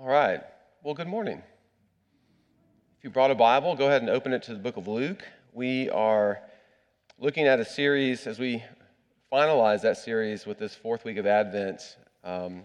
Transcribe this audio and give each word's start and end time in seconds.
All 0.00 0.06
right. 0.06 0.40
Well, 0.84 0.94
good 0.94 1.08
morning. 1.08 1.42
If 2.98 3.02
you 3.02 3.10
brought 3.10 3.32
a 3.32 3.34
Bible, 3.34 3.74
go 3.74 3.88
ahead 3.88 4.00
and 4.00 4.08
open 4.08 4.32
it 4.32 4.44
to 4.44 4.52
the 4.52 4.60
book 4.60 4.76
of 4.76 4.86
Luke. 4.86 5.24
We 5.52 5.90
are 5.90 6.38
looking 7.18 7.48
at 7.48 7.58
a 7.58 7.64
series 7.64 8.28
as 8.28 8.38
we 8.38 8.62
finalize 9.32 9.82
that 9.82 9.96
series 9.96 10.46
with 10.46 10.56
this 10.56 10.72
fourth 10.72 11.04
week 11.04 11.16
of 11.16 11.26
Advent 11.26 11.96
um, 12.22 12.62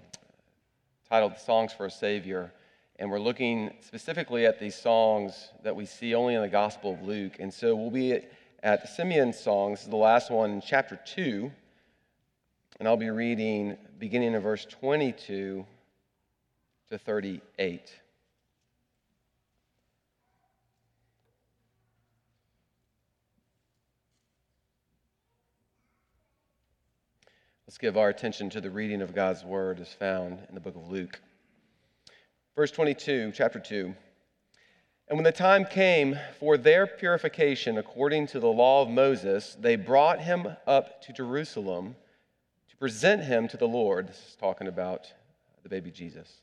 titled 1.10 1.40
Songs 1.40 1.74
for 1.74 1.88
a 1.88 1.90
Savior. 1.90 2.54
And 2.98 3.10
we're 3.10 3.18
looking 3.18 3.72
specifically 3.80 4.46
at 4.46 4.60
these 4.60 4.76
songs 4.76 5.50
that 5.64 5.76
we 5.76 5.88
see 5.88 6.14
only 6.14 6.36
in 6.36 6.42
the 6.44 6.50
Gospel 6.50 6.94
of 6.94 7.02
Luke. 7.02 7.38
And 7.40 7.52
so 7.52 7.76
we'll 7.76 7.90
be 7.90 8.20
at 8.62 8.88
Simeon's 8.88 9.40
songs, 9.40 9.88
the 9.88 9.96
last 9.96 10.30
one 10.30 10.52
in 10.52 10.62
chapter 10.62 11.00
2. 11.04 11.52
And 12.78 12.88
I'll 12.88 12.96
be 12.96 13.10
reading 13.10 13.76
beginning 13.98 14.36
in 14.36 14.40
verse 14.40 14.66
22 14.66 15.66
to 16.90 16.98
38. 16.98 18.00
Let's 27.74 27.80
give 27.80 27.98
our 27.98 28.10
attention 28.10 28.52
to 28.52 28.62
the 28.62 28.70
reading 28.70 29.02
of 29.02 29.16
God's 29.16 29.44
word 29.44 29.80
as 29.80 29.92
found 29.92 30.38
in 30.48 30.54
the 30.54 30.62
book 30.62 30.76
of 30.76 30.92
Luke. 30.92 31.20
Verse 32.56 32.70
22, 32.70 33.32
chapter 33.34 33.60
2. 33.60 33.96
And 35.08 35.18
when 35.18 35.24
the 35.24 35.32
time 35.32 35.66
came 35.66 36.20
for 36.40 36.56
their 36.56 36.86
purification 36.86 37.80
according 37.80 38.28
to 38.28 38.40
the 38.40 38.46
law 38.46 38.84
of 38.84 38.90
Moses, 38.90 39.58
they 39.60 39.76
brought 39.76 40.22
him 40.22 40.56
up 40.68 41.02
to 41.04 41.14
Jerusalem 41.14 41.96
to 42.70 42.78
present 42.78 43.24
him 43.24 43.48
to 43.48 43.58
the 43.58 43.68
Lord. 43.68 44.08
This 44.08 44.24
is 44.30 44.36
talking 44.36 44.68
about 44.68 45.12
the 45.64 45.70
baby 45.70 45.90
Jesus. 45.90 46.43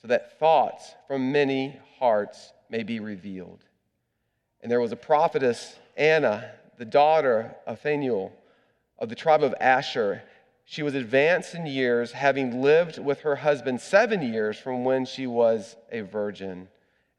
so 0.00 0.08
that 0.08 0.38
thoughts 0.38 0.94
from 1.06 1.32
many 1.32 1.78
hearts 1.98 2.52
may 2.70 2.82
be 2.82 3.00
revealed. 3.00 3.64
And 4.60 4.70
there 4.70 4.80
was 4.80 4.92
a 4.92 4.96
prophetess, 4.96 5.76
Anna, 5.96 6.50
the 6.78 6.84
daughter 6.84 7.54
of 7.66 7.80
Phanuel 7.80 8.32
of 8.98 9.08
the 9.08 9.14
tribe 9.14 9.42
of 9.42 9.54
Asher. 9.60 10.22
She 10.64 10.82
was 10.82 10.94
advanced 10.94 11.54
in 11.54 11.66
years, 11.66 12.12
having 12.12 12.62
lived 12.62 12.98
with 12.98 13.20
her 13.20 13.36
husband 13.36 13.80
seven 13.80 14.22
years 14.22 14.58
from 14.58 14.84
when 14.84 15.04
she 15.04 15.26
was 15.26 15.76
a 15.90 16.02
virgin, 16.02 16.68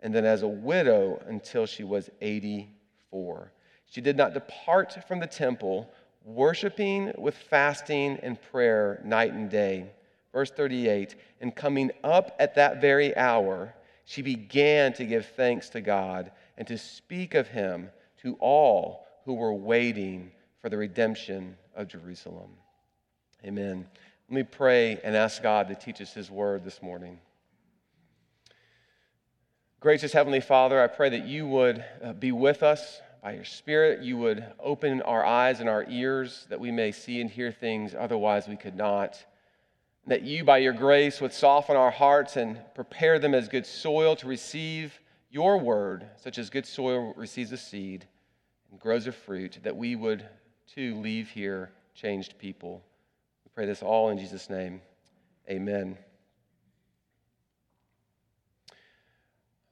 and 0.02 0.14
then 0.14 0.26
as 0.26 0.44
a 0.44 0.48
widow 0.48 1.22
until 1.28 1.66
she 1.66 1.84
was 1.84 2.10
84. 2.22 3.52
She 3.90 4.02
did 4.02 4.18
not 4.18 4.34
depart 4.34 5.08
from 5.08 5.20
the 5.20 5.28
temple, 5.28 5.90
worshiping 6.24 7.12
with 7.18 7.36
fasting 7.36 8.20
and 8.22 8.40
prayer 8.40 9.02
night 9.04 9.34
and 9.34 9.50
day. 9.50 9.90
Verse 10.34 10.52
38 10.52 11.16
And 11.42 11.56
coming 11.56 11.92
up 12.04 12.36
at 12.40 12.56
that 12.56 12.82
very 12.82 13.16
hour, 13.16 13.74
she 14.06 14.22
began 14.22 14.94
to 14.94 15.06
give 15.06 15.26
thanks 15.36 15.70
to 15.70 15.82
God 15.82 16.32
and 16.58 16.68
to 16.68 16.78
speak 16.78 17.36
of 17.36 17.48
him 17.48 17.90
to 18.22 18.36
all 18.40 19.06
who 19.26 19.34
were 19.34 19.54
waiting 19.54 20.32
for 20.62 20.70
the 20.70 20.78
redemption 20.78 21.56
of 21.76 21.88
Jerusalem. 21.88 22.50
Amen. 23.46 23.88
Let 24.30 24.36
me 24.36 24.44
pray 24.44 25.00
and 25.04 25.16
ask 25.16 25.42
God 25.42 25.70
to 25.70 25.76
teach 25.76 26.02
us 26.02 26.14
his 26.14 26.30
word 26.30 26.64
this 26.64 26.82
morning. 26.82 27.20
Gracious 29.80 30.12
Heavenly 30.12 30.42
Father, 30.42 30.82
I 30.82 30.88
pray 30.88 31.10
that 31.10 31.26
you 31.26 31.48
would 31.48 31.84
uh, 32.04 32.14
be 32.14 32.34
with 32.34 32.64
us 32.64 33.00
by 33.24 33.34
your 33.34 33.46
Spirit. 33.46 34.04
You 34.04 34.18
would 34.18 34.46
open 34.60 35.02
our 35.04 35.26
eyes 35.26 35.62
and 35.62 35.70
our 35.70 35.86
ears 35.88 36.46
that 36.50 36.60
we 36.60 36.72
may 36.72 36.92
see 36.92 37.22
and 37.22 37.30
hear 37.30 37.52
things 37.52 37.96
otherwise 37.98 38.48
we 38.48 38.58
could 38.58 38.76
not 38.76 39.24
that 40.08 40.24
you, 40.24 40.44
by 40.44 40.58
your 40.58 40.74
grace, 40.74 41.22
would 41.22 41.34
soften 41.34 41.76
our 41.76 41.92
hearts 41.92 42.36
and 42.36 42.60
prepare 42.74 43.20
them 43.20 43.34
as 43.34 43.48
good 43.48 43.66
soil 43.66 44.16
to 44.18 44.28
receive 44.28 45.00
your 45.30 45.58
word, 45.58 46.08
such 46.18 46.38
as 46.38 46.50
good 46.50 46.66
soil 46.66 47.14
receives 47.16 47.52
a 47.52 47.58
seed 47.58 48.06
and 48.72 48.80
grows 48.80 49.08
a 49.08 49.12
fruit, 49.12 49.60
that 49.64 49.76
we 49.76 49.96
would 49.96 50.26
too 50.68 50.96
leave 51.00 51.30
here 51.30 51.72
changed 51.94 52.38
people. 52.38 52.84
We 53.46 53.52
pray 53.54 53.66
this 53.66 53.84
all 53.84 54.10
in 54.10 54.18
Jesus' 54.18 54.50
name. 54.50 54.82
Amen. 55.50 55.98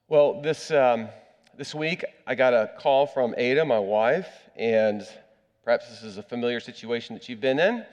Well, 0.08 0.42
this, 0.42 0.72
um, 0.72 1.10
this 1.58 1.76
week 1.76 2.06
I 2.26 2.36
got 2.36 2.54
a 2.54 2.72
call 2.80 3.08
from 3.08 3.36
Ada, 3.38 3.66
my 3.66 3.80
wife, 3.80 4.30
and 4.56 5.06
perhaps 5.64 5.90
this 5.90 6.04
is 6.04 6.18
a 6.18 6.24
familiar 6.24 6.60
situation 6.60 7.14
that 7.16 7.28
you've 7.28 7.42
been 7.42 7.60
in. 7.60 7.86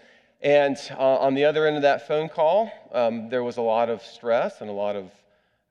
And 0.44 0.76
uh, 0.90 1.16
on 1.16 1.32
the 1.32 1.46
other 1.46 1.66
end 1.66 1.76
of 1.76 1.82
that 1.82 2.06
phone 2.06 2.28
call, 2.28 2.70
um, 2.92 3.30
there 3.30 3.42
was 3.42 3.56
a 3.56 3.62
lot 3.62 3.88
of 3.88 4.02
stress 4.02 4.60
and 4.60 4.68
a 4.68 4.74
lot 4.74 4.94
of 4.94 5.10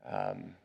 um, 0.04 0.56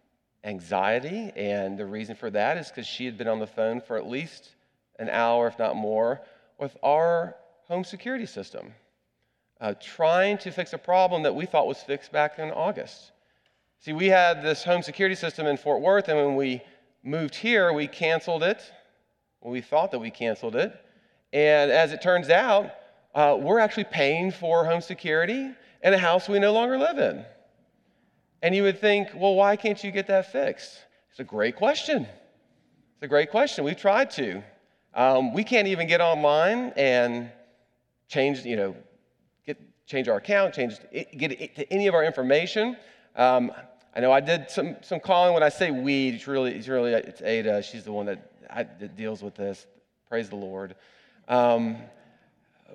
anxiety. 0.45 1.31
And 1.37 1.79
the 1.79 1.85
reason 1.85 2.17
for 2.17 2.31
that 2.31 2.57
is 2.57 2.69
because 2.69 2.87
she 2.87 3.05
had 3.05 3.19
been 3.19 3.29
on 3.29 3.39
the 3.39 3.47
phone 3.47 3.83
for 3.83 3.99
at 3.99 4.09
least 4.09 4.55
an 4.99 5.11
hour, 5.11 5.47
if 5.47 5.59
not 5.59 5.77
more, 5.77 6.23
with 6.59 6.75
our 6.83 7.37
home 7.67 7.85
security 7.85 8.25
system, 8.25 8.73
uh, 9.61 9.75
trying 9.79 10.39
to 10.39 10.51
fix 10.53 10.73
a 10.73 10.79
problem 10.79 11.23
that 11.25 11.35
we 11.35 11.45
thought 11.45 11.67
was 11.67 11.83
fixed 11.83 12.11
back 12.11 12.39
in 12.39 12.51
August. 12.51 13.13
See, 13.81 13.93
we 13.93 14.07
had 14.07 14.43
this 14.43 14.65
home 14.65 14.81
security 14.81 15.17
system 15.17 15.47
in 15.47 15.59
Fort 15.59 15.83
Worth, 15.83 16.09
and 16.09 16.17
when 16.17 16.35
we 16.35 16.63
moved 17.05 17.35
here, 17.35 17.75
we 17.75 17.87
canceled 17.87 18.43
it. 18.43 18.73
Well, 19.43 19.53
we 19.53 19.61
thought 19.61 19.91
that 19.91 19.99
we 19.99 20.11
canceled 20.11 20.57
it. 20.57 20.75
And 21.35 21.71
as 21.71 21.93
it 21.93 22.01
turns 22.01 22.31
out, 22.31 22.71
uh, 23.19 23.35
we're 23.37 23.59
actually 23.59 23.83
paying 23.83 24.31
for 24.31 24.65
home 24.65 24.81
security 24.81 25.51
in 25.83 25.93
a 25.93 25.99
house 25.99 26.29
we 26.29 26.39
no 26.39 26.53
longer 26.53 26.79
live 26.79 26.99
in. 26.99 27.25
And 28.43 28.55
you 28.55 28.63
would 28.63 28.81
think, 28.81 29.09
well, 29.13 29.35
why 29.35 29.57
can't 29.57 29.83
you 29.83 29.91
get 29.91 30.07
that 30.07 30.31
fixed? 30.31 30.79
It's 31.11 31.19
a 31.19 31.25
great 31.25 31.57
question. 31.57 32.03
It's 32.03 33.03
a 33.03 33.09
great 33.09 33.33
question. 33.33 33.65
We've 33.65 33.77
tried 33.77 34.13
to. 34.13 34.41
Um, 34.95 35.35
we 35.35 35.43
can't 35.43 35.67
even 35.67 35.89
get 35.89 36.01
online 36.01 36.73
and 36.77 37.33
change, 38.07 38.45
you 38.45 38.55
know, 38.55 38.77
get, 39.45 39.59
change 39.85 40.07
our 40.07 40.19
account, 40.19 40.55
change, 40.55 40.77
get 40.93 41.33
it 41.33 41.57
to 41.57 41.73
any 41.73 41.89
of 41.89 41.97
our 41.97 42.05
information. 42.05 42.77
Um, 43.17 43.51
I 43.97 43.99
know 43.99 44.13
I 44.13 44.21
did 44.21 44.49
some, 44.49 44.77
some 44.81 45.01
calling. 45.01 45.35
When 45.35 45.43
I 45.43 45.49
say 45.49 45.73
we, 45.73 46.11
it's 46.11 46.29
really, 46.29 46.55
it's 46.55 46.69
really, 46.69 46.93
it's 46.93 47.21
Ada. 47.21 47.65
She's 47.65 47.83
the 47.83 47.91
one 47.91 48.07
that, 48.07 48.31
I, 48.49 48.63
that 48.63 48.95
deals 48.95 49.25
with 49.25 49.35
this. 49.35 49.67
Praise 50.09 50.29
the 50.29 50.37
Lord. 50.37 50.77
Um, 51.27 51.79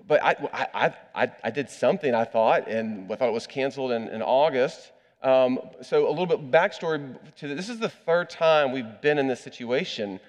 but 0.07 0.23
I, 0.23 0.35
I, 0.73 0.93
I, 1.15 1.31
I 1.43 1.51
did 1.51 1.69
something, 1.69 2.13
I 2.13 2.25
thought, 2.25 2.67
and 2.67 3.11
I 3.11 3.15
thought 3.15 3.29
it 3.29 3.33
was 3.33 3.47
canceled 3.47 3.91
in, 3.91 4.07
in 4.09 4.21
August. 4.21 4.91
Um, 5.21 5.59
so, 5.81 6.07
a 6.07 6.09
little 6.09 6.25
bit 6.25 6.51
backstory 6.51 7.17
to 7.37 7.47
this. 7.47 7.55
this 7.55 7.69
is 7.69 7.79
the 7.79 7.89
third 7.89 8.29
time 8.29 8.73
we've 8.73 9.01
been 9.01 9.17
in 9.17 9.27
this 9.27 9.39
situation 9.39 10.19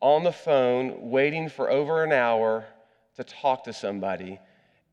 on 0.00 0.24
the 0.24 0.32
phone, 0.32 1.10
waiting 1.10 1.48
for 1.48 1.70
over 1.70 2.02
an 2.02 2.12
hour 2.12 2.64
to 3.16 3.24
talk 3.24 3.64
to 3.64 3.72
somebody. 3.72 4.40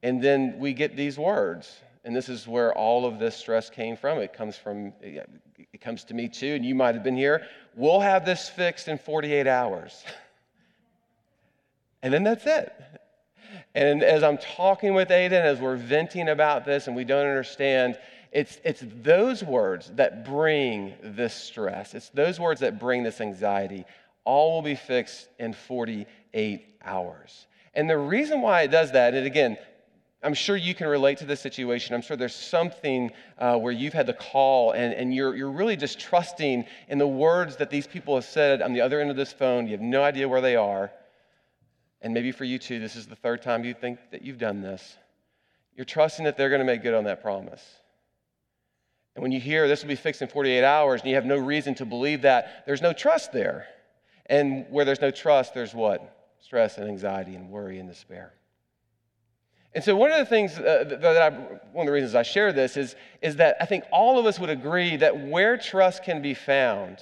And 0.04 0.22
then 0.22 0.60
we 0.60 0.74
get 0.74 0.96
these 0.96 1.18
words. 1.18 1.80
And 2.04 2.16
this 2.16 2.30
is 2.30 2.48
where 2.48 2.74
all 2.74 3.06
of 3.06 3.20
this 3.20 3.36
stress 3.36 3.70
came 3.70 3.98
from. 3.98 4.20
It 4.20 4.32
comes 4.32 4.56
from, 4.56 4.94
it 5.02 5.82
comes 5.82 6.04
to 6.06 6.14
me 6.14 6.30
too, 6.30 6.54
and 6.54 6.64
you 6.64 6.76
might 6.76 6.96
have 6.96 7.04
been 7.04 7.18
here. 7.18 7.46
We'll 7.76 8.00
have 8.00 8.26
this 8.26 8.48
fixed 8.48 8.88
in 8.88 8.98
48 8.98 9.48
hours. 9.48 10.04
and 12.04 12.14
then 12.14 12.24
that's 12.24 12.46
it. 12.46 12.74
And 13.78 14.02
as 14.02 14.24
I'm 14.24 14.40
talking 14.40 14.96
with 14.96 15.10
Aiden, 15.10 15.34
as 15.34 15.60
we're 15.60 15.76
venting 15.76 16.30
about 16.30 16.66
this 16.66 16.88
and 16.88 16.96
we 16.96 17.04
don't 17.04 17.28
understand, 17.28 18.00
it's, 18.32 18.58
it's 18.64 18.84
those 19.04 19.44
words 19.44 19.92
that 19.94 20.26
bring 20.26 20.96
this 21.04 21.36
stress. 21.36 21.94
It's 21.94 22.10
those 22.10 22.40
words 22.40 22.62
that 22.62 22.80
bring 22.80 23.04
this 23.04 23.22
anxiety. 23.22 23.86
All 24.24 24.54
will 24.54 24.64
be 24.64 24.74
fixed 24.74 25.28
in 25.38 25.54
48 25.54 26.80
hours. 26.84 27.46
And 27.76 27.88
the 27.88 28.00
reason 28.00 28.42
why 28.42 28.64
it 28.64 28.70
does 28.70 28.94
that, 28.94 29.14
and 29.14 29.28
again, 29.28 29.60
I'm 30.24 30.34
sure 30.34 30.58
you 30.58 30.74
can 30.74 30.88
relate 30.88 31.20
to 31.20 31.26
this 31.26 31.40
situation. 31.40 31.94
I'm 31.94 32.02
sure 32.02 32.18
there's 32.18 32.34
something 32.34 33.12
uh, 33.38 33.60
where 33.60 33.72
you've 33.72 33.94
had 33.94 34.08
the 34.08 34.14
call 34.14 34.72
and, 34.72 34.92
and 34.92 35.14
you're, 35.14 35.36
you're 35.36 35.52
really 35.52 35.76
just 35.76 36.00
trusting 36.00 36.66
in 36.90 36.98
the 36.98 37.08
words 37.08 37.58
that 37.58 37.70
these 37.70 37.86
people 37.86 38.16
have 38.16 38.26
said 38.26 38.64
on 38.64 38.74
the 38.74 38.82
other 38.82 39.00
end 39.00 39.12
of 39.12 39.18
this 39.18 39.32
phone. 39.32 39.68
You 39.68 39.74
have 39.74 39.82
no 39.82 40.02
idea 40.02 40.28
where 40.28 40.42
they 40.42 40.56
are. 40.56 40.92
And 42.02 42.14
maybe 42.14 42.32
for 42.32 42.44
you 42.44 42.60
too, 42.60 42.80
this 42.80 42.96
is 42.96 43.08
the 43.08 43.16
third 43.16 43.42
time 43.42 43.64
you 43.64 43.74
think 43.74 44.00
that 44.12 44.22
you've 44.22 44.38
done 44.38 44.62
this. 44.62 44.98
You're 45.76 45.86
trusting 45.86 46.26
that 46.26 46.38
they're 46.38 46.50
going 46.50 46.60
to 46.60 46.66
make 46.66 46.82
good 46.82 46.94
on 46.94 47.06
that 47.06 47.22
promise. 47.22 47.64
And 49.16 49.24
when 49.24 49.32
you 49.32 49.40
hear 49.40 49.68
this 49.68 49.82
will 49.82 49.90
be 49.90 49.96
fixed 49.96 50.22
in 50.22 50.28
48 50.28 50.64
hours 50.64 51.02
and 51.02 51.10
you 51.10 51.16
have 51.16 51.26
no 51.26 51.38
reason 51.38 51.74
to 51.76 51.86
believe 51.86 52.22
that, 52.22 52.64
there's 52.66 52.82
no 52.82 52.94
trust 52.94 53.32
there. 53.34 53.68
And 54.28 54.66
where 54.70 54.86
there's 54.86 55.02
no 55.02 55.12
trust, 55.12 55.54
there's 55.54 55.74
what? 55.74 56.36
Stress 56.40 56.78
and 56.78 56.88
anxiety 56.88 57.36
and 57.36 57.50
worry 57.50 57.80
and 57.80 57.90
despair. 57.90 58.34
And 59.74 59.84
so, 59.84 59.96
one 59.96 60.12
of 60.12 60.18
the 60.18 60.26
things 60.26 60.58
uh, 60.58 60.98
that 61.02 61.22
I, 61.22 61.30
one 61.72 61.84
of 61.84 61.86
the 61.86 61.92
reasons 61.92 62.16
I 62.16 62.24
share 62.24 62.52
this 62.54 62.78
is, 62.78 62.96
is 63.22 63.36
that 63.36 63.58
I 63.60 63.66
think 63.66 63.84
all 63.92 64.18
of 64.18 64.26
us 64.26 64.40
would 64.40 64.50
agree 64.50 64.98
that 64.98 65.28
where 65.28 65.58
trust 65.58 66.04
can 66.04 66.22
be 66.22 66.34
found, 66.34 67.00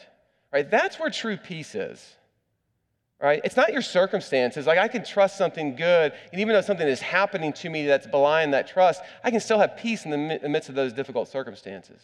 right, 0.51 0.69
that's 0.69 0.99
where 0.99 1.09
true 1.09 1.37
peace 1.37 1.75
is. 1.75 2.15
Right? 3.21 3.41
It's 3.43 3.55
not 3.55 3.71
your 3.71 3.81
circumstances. 3.81 4.67
Like, 4.67 4.77
I 4.77 4.87
can 4.87 5.03
trust 5.03 5.37
something 5.37 5.75
good, 5.75 6.11
and 6.31 6.41
even 6.41 6.53
though 6.53 6.61
something 6.61 6.87
is 6.87 7.01
happening 7.01 7.53
to 7.53 7.69
me 7.69 7.85
that's 7.85 8.05
belying 8.05 8.51
that 8.51 8.67
trust, 8.67 9.01
I 9.23 9.31
can 9.31 9.39
still 9.39 9.57
have 9.57 9.77
peace 9.77 10.05
in 10.05 10.11
the 10.11 10.49
midst 10.49 10.69
of 10.69 10.75
those 10.75 10.93
difficult 10.93 11.29
circumstances. 11.29 12.01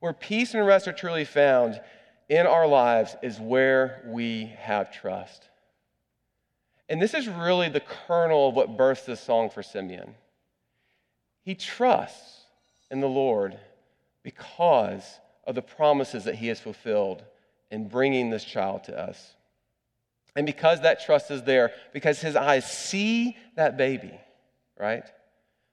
Where 0.00 0.12
peace 0.12 0.54
and 0.54 0.66
rest 0.66 0.88
are 0.88 0.92
truly 0.92 1.24
found 1.24 1.80
in 2.28 2.46
our 2.46 2.66
lives 2.66 3.14
is 3.22 3.38
where 3.38 4.02
we 4.06 4.52
have 4.58 4.92
trust. 4.92 5.48
And 6.88 7.00
this 7.00 7.14
is 7.14 7.28
really 7.28 7.68
the 7.68 7.80
kernel 7.80 8.48
of 8.48 8.54
what 8.54 8.76
births 8.76 9.06
this 9.06 9.20
song 9.20 9.48
for 9.48 9.62
Simeon. 9.62 10.16
He 11.44 11.54
trusts 11.54 12.46
in 12.90 13.00
the 13.00 13.08
Lord 13.08 13.58
because 14.22 15.20
of 15.46 15.54
the 15.54 15.62
promises 15.62 16.24
that 16.24 16.34
he 16.34 16.48
has 16.48 16.60
fulfilled 16.60 17.22
in 17.70 17.88
bringing 17.88 18.30
this 18.30 18.44
child 18.44 18.84
to 18.84 18.98
us. 18.98 19.34
And 20.34 20.46
because 20.46 20.80
that 20.80 21.04
trust 21.04 21.30
is 21.30 21.42
there, 21.42 21.72
because 21.92 22.20
his 22.20 22.36
eyes 22.36 22.70
see 22.70 23.36
that 23.56 23.76
baby, 23.76 24.18
right? 24.78 25.04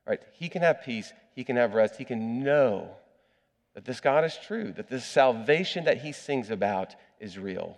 Right? 0.06 0.20
He 0.34 0.50
can 0.50 0.62
have 0.62 0.84
peace, 0.84 1.14
he 1.36 1.44
can 1.44 1.56
have 1.56 1.74
rest, 1.74 1.96
he 1.96 2.06
can 2.06 2.44
know 2.44 2.90
that 3.74 3.86
this 3.86 4.02
God 4.02 4.26
is 4.26 4.38
true, 4.46 4.74
that 4.74 4.90
this 4.90 5.06
salvation 5.06 5.86
that 5.86 6.00
he 6.00 6.12
sings 6.12 6.50
about 6.50 6.96
is 7.20 7.38
real. 7.38 7.78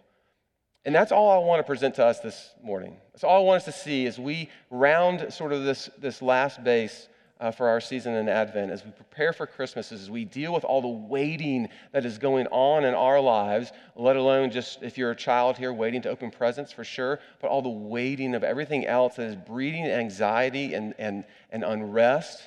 And 0.83 0.95
that's 0.95 1.12
all 1.12 1.30
I 1.30 1.45
want 1.45 1.60
to 1.60 1.63
present 1.63 1.95
to 1.95 2.06
us 2.06 2.22
this 2.22 2.50
morning. 2.63 2.98
That's 3.13 3.24
all 3.24 3.44
I 3.44 3.45
want 3.45 3.57
us 3.57 3.66
to 3.66 3.72
see 3.72 4.07
as 4.07 4.18
we 4.18 4.50
round 4.72 5.31
sort 5.31 5.54
of 5.54 5.63
this, 5.63 5.92
this 6.00 6.22
last 6.22 6.63
base 6.63 7.07
uh, 7.41 7.49
for 7.49 7.67
our 7.67 7.81
season 7.81 8.13
in 8.13 8.29
Advent, 8.29 8.71
as 8.71 8.85
we 8.85 8.91
prepare 8.91 9.33
for 9.33 9.47
Christmas, 9.47 9.91
as 9.91 10.11
we 10.11 10.23
deal 10.23 10.53
with 10.53 10.63
all 10.63 10.79
the 10.79 10.88
waiting 10.88 11.67
that 11.91 12.05
is 12.05 12.19
going 12.19 12.45
on 12.47 12.85
in 12.85 12.93
our 12.93 13.19
lives, 13.19 13.71
let 13.95 14.15
alone 14.15 14.51
just 14.51 14.83
if 14.83 14.95
you're 14.95 15.09
a 15.09 15.15
child 15.15 15.57
here 15.57 15.73
waiting 15.73 16.03
to 16.03 16.09
open 16.09 16.29
presents 16.29 16.71
for 16.71 16.83
sure, 16.83 17.19
but 17.41 17.49
all 17.49 17.63
the 17.63 17.69
waiting 17.69 18.35
of 18.35 18.43
everything 18.43 18.85
else 18.85 19.15
that 19.15 19.25
is 19.25 19.35
breeding 19.35 19.88
anxiety 19.88 20.75
and, 20.75 20.93
and, 20.99 21.25
and 21.49 21.63
unrest 21.63 22.43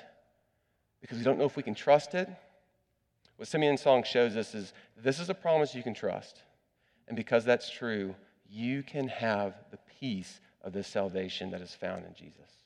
because 1.00 1.18
we 1.18 1.24
don't 1.24 1.38
know 1.38 1.44
if 1.44 1.56
we 1.56 1.62
can 1.62 1.74
trust 1.74 2.14
it. 2.14 2.28
What 3.36 3.48
Simeon's 3.48 3.82
song 3.82 4.04
shows 4.04 4.36
us 4.36 4.54
is 4.54 4.72
this 4.96 5.18
is 5.18 5.28
a 5.28 5.34
promise 5.34 5.74
you 5.74 5.82
can 5.82 5.92
trust. 5.92 6.40
And 7.08 7.16
because 7.16 7.44
that's 7.44 7.68
true, 7.68 8.14
you 8.48 8.84
can 8.84 9.08
have 9.08 9.56
the 9.72 9.78
peace 9.98 10.40
of 10.62 10.72
this 10.72 10.86
salvation 10.86 11.50
that 11.50 11.60
is 11.60 11.74
found 11.74 12.04
in 12.06 12.14
Jesus. 12.14 12.63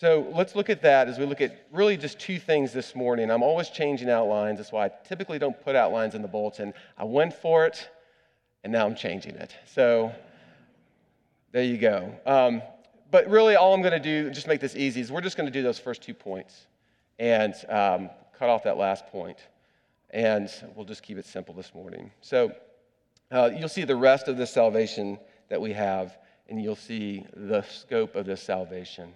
So 0.00 0.26
let's 0.32 0.56
look 0.56 0.70
at 0.70 0.80
that 0.80 1.08
as 1.08 1.18
we 1.18 1.26
look 1.26 1.42
at 1.42 1.66
really 1.70 1.98
just 1.98 2.18
two 2.18 2.38
things 2.38 2.72
this 2.72 2.94
morning. 2.94 3.30
I'm 3.30 3.42
always 3.42 3.68
changing 3.68 4.08
outlines. 4.08 4.56
That's 4.56 4.72
why 4.72 4.86
I 4.86 4.90
typically 5.06 5.38
don't 5.38 5.62
put 5.62 5.76
outlines 5.76 6.14
in 6.14 6.22
the 6.22 6.28
bulletin. 6.28 6.72
I 6.96 7.04
went 7.04 7.34
for 7.34 7.66
it, 7.66 7.86
and 8.64 8.72
now 8.72 8.86
I'm 8.86 8.94
changing 8.94 9.34
it. 9.34 9.54
So 9.66 10.10
there 11.52 11.64
you 11.64 11.76
go. 11.76 12.14
Um, 12.24 12.62
but 13.10 13.28
really, 13.28 13.56
all 13.56 13.74
I'm 13.74 13.82
going 13.82 13.92
to 13.92 13.98
do, 14.00 14.30
just 14.30 14.46
make 14.46 14.58
this 14.58 14.74
easy, 14.74 15.02
is 15.02 15.12
we're 15.12 15.20
just 15.20 15.36
going 15.36 15.48
to 15.48 15.52
do 15.52 15.62
those 15.62 15.78
first 15.78 16.00
two 16.00 16.14
points 16.14 16.66
and 17.18 17.52
um, 17.68 18.08
cut 18.38 18.48
off 18.48 18.62
that 18.62 18.78
last 18.78 19.06
point. 19.08 19.36
And 20.08 20.50
we'll 20.74 20.86
just 20.86 21.02
keep 21.02 21.18
it 21.18 21.26
simple 21.26 21.54
this 21.54 21.74
morning. 21.74 22.10
So, 22.22 22.52
uh, 23.30 23.50
you'll 23.54 23.68
see 23.68 23.84
the 23.84 23.96
rest 23.96 24.28
of 24.28 24.38
the 24.38 24.46
salvation 24.46 25.18
that 25.50 25.60
we 25.60 25.74
have, 25.74 26.16
and 26.48 26.58
you'll 26.62 26.74
see 26.74 27.26
the 27.36 27.60
scope 27.64 28.14
of 28.14 28.24
this 28.24 28.42
salvation 28.42 29.12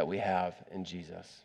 that 0.00 0.06
we 0.06 0.16
have 0.16 0.54
in 0.72 0.82
Jesus. 0.82 1.40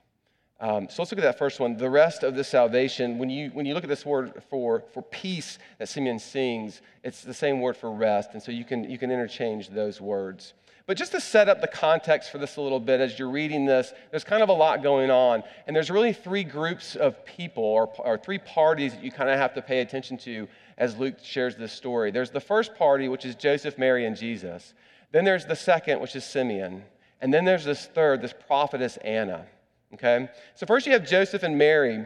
Um, 0.61 0.87
so 0.87 1.01
let's 1.01 1.11
look 1.11 1.19
at 1.19 1.23
that 1.23 1.37
first 1.37 1.59
one. 1.59 1.75
The 1.75 1.89
rest 1.89 2.23
of 2.23 2.35
the 2.35 2.43
salvation, 2.45 3.17
when 3.17 3.29
you, 3.29 3.49
when 3.49 3.65
you 3.65 3.73
look 3.73 3.83
at 3.83 3.89
this 3.89 4.05
word 4.05 4.41
for, 4.49 4.85
for 4.93 5.01
peace 5.01 5.59
that 5.77 5.89
Simeon 5.89 6.19
sings, 6.19 6.81
it's 7.03 7.21
the 7.21 7.33
same 7.33 7.59
word 7.59 7.75
for 7.75 7.91
rest. 7.91 8.29
And 8.31 8.41
so 8.41 8.53
you 8.53 8.63
can, 8.63 8.89
you 8.89 8.97
can 8.97 9.11
interchange 9.11 9.67
those 9.67 9.99
words. 9.99 10.53
But 10.87 10.95
just 10.95 11.11
to 11.11 11.19
set 11.19 11.49
up 11.49 11.59
the 11.59 11.67
context 11.67 12.31
for 12.31 12.37
this 12.37 12.55
a 12.55 12.61
little 12.61 12.79
bit, 12.79 13.01
as 13.01 13.19
you're 13.19 13.29
reading 13.29 13.65
this, 13.65 13.91
there's 14.09 14.23
kind 14.23 14.41
of 14.41 14.47
a 14.47 14.53
lot 14.53 14.81
going 14.81 15.11
on. 15.11 15.43
And 15.67 15.75
there's 15.75 15.91
really 15.91 16.13
three 16.13 16.45
groups 16.45 16.95
of 16.95 17.25
people 17.25 17.65
or, 17.65 17.91
or 17.97 18.17
three 18.17 18.37
parties 18.37 18.93
that 18.93 19.03
you 19.03 19.11
kind 19.11 19.29
of 19.29 19.37
have 19.37 19.53
to 19.55 19.61
pay 19.61 19.81
attention 19.81 20.15
to 20.19 20.47
as 20.77 20.95
Luke 20.95 21.15
shares 21.21 21.57
this 21.57 21.73
story. 21.73 22.09
There's 22.09 22.31
the 22.31 22.39
first 22.39 22.73
party, 22.75 23.09
which 23.09 23.25
is 23.25 23.35
Joseph, 23.35 23.77
Mary, 23.77 24.05
and 24.05 24.15
Jesus. 24.15 24.73
Then 25.11 25.25
there's 25.25 25.45
the 25.45 25.57
second, 25.57 25.99
which 25.99 26.15
is 26.15 26.23
Simeon. 26.23 26.85
And 27.25 27.33
then 27.33 27.43
there's 27.43 27.65
this 27.65 27.87
third, 27.87 28.21
this 28.21 28.35
prophetess 28.45 28.97
Anna. 28.97 29.47
Okay? 29.95 30.29
So 30.53 30.67
first 30.67 30.85
you 30.85 30.93
have 30.93 31.07
Joseph 31.07 31.41
and 31.41 31.57
Mary 31.57 32.05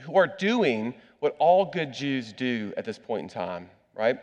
who 0.00 0.16
are 0.16 0.26
doing 0.26 0.94
what 1.20 1.36
all 1.38 1.64
good 1.64 1.92
Jews 1.92 2.32
do 2.32 2.72
at 2.76 2.84
this 2.84 2.98
point 2.98 3.22
in 3.22 3.28
time, 3.28 3.70
right? 3.94 4.18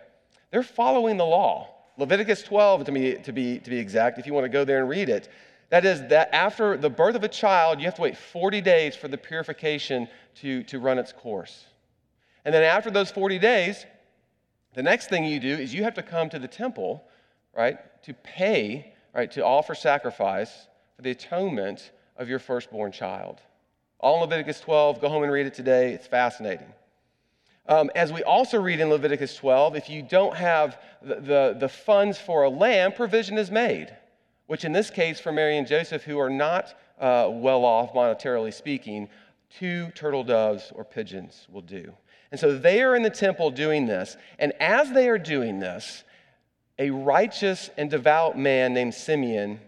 They're 0.51 0.61
following 0.61 1.15
the 1.15 1.25
law. 1.25 1.69
Leviticus 1.97 2.43
12, 2.43 2.83
to 2.83 2.91
be, 2.91 3.13
to 3.13 3.31
be, 3.31 3.59
to 3.59 3.69
be 3.69 3.77
exact, 3.77 4.19
if 4.19 4.27
you 4.27 4.33
want 4.33 4.43
to 4.43 4.49
go 4.49 4.65
there 4.65 4.81
and 4.81 4.89
read 4.89 5.07
it. 5.07 5.29
That 5.69 5.85
is, 5.85 6.05
that 6.09 6.35
after 6.35 6.75
the 6.75 6.89
birth 6.89 7.15
of 7.15 7.23
a 7.23 7.29
child, 7.29 7.79
you 7.79 7.85
have 7.85 7.95
to 7.95 8.01
wait 8.01 8.17
40 8.17 8.59
days 8.59 8.97
for 8.97 9.07
the 9.07 9.17
purification 9.17 10.09
to, 10.41 10.63
to 10.63 10.79
run 10.79 10.99
its 10.99 11.13
course. 11.13 11.63
And 12.43 12.53
then 12.53 12.63
after 12.63 12.91
those 12.91 13.09
40 13.09 13.39
days, 13.39 13.85
the 14.73 14.83
next 14.83 15.07
thing 15.07 15.23
you 15.23 15.39
do 15.39 15.53
is 15.53 15.73
you 15.73 15.85
have 15.85 15.93
to 15.93 16.03
come 16.03 16.29
to 16.29 16.39
the 16.39 16.47
temple, 16.49 17.05
right, 17.55 17.77
to 18.03 18.13
pay, 18.13 18.95
right, 19.19 19.31
to 19.31 19.45
offer 19.45 19.75
sacrifice 19.75 20.67
for 20.95 21.01
the 21.01 21.11
atonement 21.11 21.91
of 22.15 22.29
your 22.29 22.39
firstborn 22.39 22.91
child. 22.91 23.41
All 23.99 24.15
in 24.15 24.21
Leviticus 24.21 24.61
12. 24.61 25.01
Go 25.01 25.09
home 25.09 25.23
and 25.23 25.31
read 25.31 25.45
it 25.45 25.53
today. 25.53 25.91
It's 25.91 26.07
fascinating. 26.07 26.71
Um, 27.67 27.91
as 27.95 28.13
we 28.13 28.23
also 28.23 28.61
read 28.61 28.79
in 28.79 28.89
Leviticus 28.89 29.35
12, 29.35 29.75
if 29.75 29.89
you 29.89 30.01
don't 30.01 30.37
have 30.37 30.81
the, 31.01 31.15
the, 31.15 31.57
the, 31.59 31.67
funds 31.67 32.17
for 32.17 32.43
a 32.43 32.49
lamb, 32.49 32.93
provision 32.93 33.37
is 33.37 33.51
made, 33.51 33.93
which 34.47 34.63
in 34.63 34.71
this 34.71 34.89
case, 34.89 35.19
for 35.19 35.33
Mary 35.33 35.57
and 35.57 35.67
Joseph, 35.67 36.03
who 36.03 36.17
are 36.17 36.29
not 36.29 36.73
uh, 36.97 37.29
well 37.29 37.65
off 37.65 37.93
monetarily 37.93 38.53
speaking, 38.53 39.09
two 39.49 39.91
turtle 39.95 40.23
doves 40.23 40.71
or 40.73 40.85
pigeons 40.85 41.45
will 41.51 41.61
do. 41.61 41.91
And 42.31 42.39
so 42.39 42.57
they 42.57 42.81
are 42.81 42.95
in 42.95 43.03
the 43.03 43.09
temple 43.09 43.51
doing 43.51 43.85
this. 43.85 44.15
And 44.39 44.53
as 44.61 44.91
they 44.93 45.09
are 45.09 45.19
doing 45.19 45.59
this, 45.59 46.05
a 46.79 46.89
righteous 46.89 47.69
and 47.77 47.91
devout 47.91 48.37
man 48.37 48.73
named 48.73 48.93
Simeon, 48.95 49.59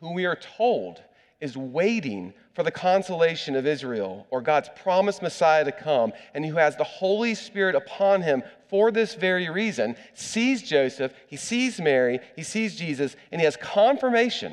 who 0.00 0.12
we 0.12 0.26
are 0.26 0.36
told 0.36 1.00
is 1.40 1.56
waiting 1.56 2.34
for 2.52 2.64
the 2.64 2.70
consolation 2.70 3.54
of 3.54 3.66
Israel 3.66 4.26
or 4.30 4.42
God's 4.42 4.68
promised 4.82 5.22
Messiah 5.22 5.64
to 5.64 5.72
come, 5.72 6.12
and 6.34 6.44
who 6.44 6.56
has 6.56 6.76
the 6.76 6.84
Holy 6.84 7.34
Spirit 7.34 7.76
upon 7.76 8.22
him 8.22 8.42
for 8.68 8.90
this 8.90 9.14
very 9.14 9.48
reason, 9.48 9.96
sees 10.12 10.62
Joseph, 10.62 11.12
he 11.28 11.36
sees 11.36 11.80
Mary, 11.80 12.20
he 12.36 12.42
sees 12.42 12.76
Jesus, 12.76 13.16
and 13.30 13.40
he 13.40 13.44
has 13.44 13.56
confirmation 13.56 14.52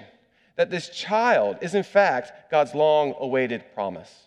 that 0.56 0.70
this 0.70 0.90
child 0.90 1.58
is 1.62 1.76
in 1.76 1.84
fact 1.84 2.50
God's 2.52 2.74
long 2.74 3.16
awaited 3.20 3.64
promise. 3.74 4.27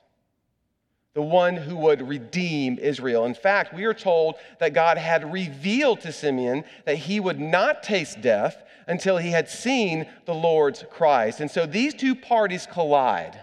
The 1.14 1.22
one 1.22 1.56
who 1.56 1.76
would 1.76 2.06
redeem 2.06 2.78
Israel. 2.78 3.24
In 3.24 3.34
fact, 3.34 3.74
we 3.74 3.84
are 3.84 3.94
told 3.94 4.36
that 4.60 4.74
God 4.74 4.96
had 4.96 5.32
revealed 5.32 6.00
to 6.02 6.12
Simeon 6.12 6.64
that 6.84 6.96
he 6.96 7.18
would 7.18 7.40
not 7.40 7.82
taste 7.82 8.20
death 8.20 8.62
until 8.86 9.18
he 9.18 9.30
had 9.30 9.48
seen 9.48 10.06
the 10.26 10.34
Lord's 10.34 10.84
Christ. 10.90 11.40
And 11.40 11.50
so 11.50 11.66
these 11.66 11.94
two 11.94 12.14
parties 12.14 12.66
collide, 12.70 13.40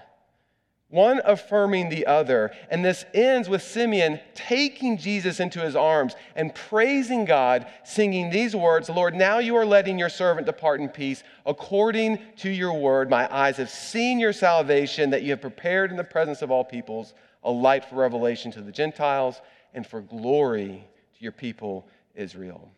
one 0.89 1.19
affirming 1.25 1.89
the 1.89 2.05
other. 2.05 2.51
And 2.69 2.85
this 2.85 3.03
ends 3.13 3.49
with 3.49 3.61
Simeon 3.61 4.21
taking 4.33 4.97
Jesus 4.97 5.41
into 5.41 5.59
his 5.59 5.75
arms 5.75 6.15
and 6.37 6.55
praising 6.55 7.25
God, 7.25 7.67
singing 7.83 8.29
these 8.29 8.55
words 8.55 8.87
Lord, 8.87 9.13
now 9.13 9.39
you 9.39 9.57
are 9.57 9.65
letting 9.65 9.99
your 9.99 10.09
servant 10.09 10.47
depart 10.47 10.79
in 10.79 10.87
peace 10.87 11.21
according 11.45 12.19
to 12.37 12.49
your 12.49 12.73
word. 12.73 13.09
My 13.09 13.33
eyes 13.33 13.57
have 13.57 13.69
seen 13.69 14.19
your 14.19 14.33
salvation 14.33 15.09
that 15.09 15.23
you 15.23 15.31
have 15.31 15.41
prepared 15.41 15.91
in 15.91 15.97
the 15.97 16.03
presence 16.05 16.41
of 16.41 16.49
all 16.49 16.63
peoples 16.63 17.13
a 17.47 17.51
light 17.51 17.85
for 17.85 17.95
revelation 17.95 18.51
to 18.51 18.61
the 18.61 18.71
Gentiles 18.71 19.41
and 19.73 19.87
for 19.87 20.01
glory 20.01 20.85
to 21.17 21.23
your 21.23 21.31
people, 21.31 21.87
Israel. 22.13 22.69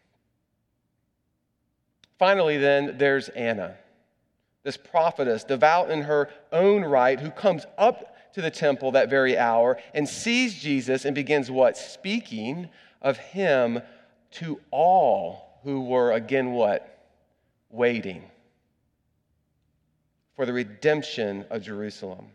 Finally, 2.19 2.57
then, 2.57 2.97
there's 2.97 3.29
Anna, 3.29 3.75
this 4.63 4.77
prophetess, 4.77 5.43
devout 5.43 5.89
in 5.89 6.03
her 6.03 6.29
own 6.51 6.83
right, 6.83 7.19
who 7.19 7.31
comes 7.31 7.65
up 7.77 8.15
to 8.33 8.41
the 8.41 8.51
temple 8.51 8.91
that 8.91 9.09
very 9.09 9.35
hour 9.37 9.79
and 9.93 10.07
sees 10.07 10.53
Jesus 10.61 11.03
and 11.03 11.15
begins 11.15 11.49
what? 11.49 11.75
Speaking 11.75 12.69
of 13.01 13.17
him 13.17 13.81
to 14.33 14.61
all 14.69 15.59
who 15.63 15.81
were, 15.81 16.11
again, 16.11 16.51
what? 16.51 17.07
Waiting 17.71 18.23
for 20.35 20.45
the 20.45 20.53
redemption 20.53 21.45
of 21.49 21.63
Jerusalem. 21.63 22.27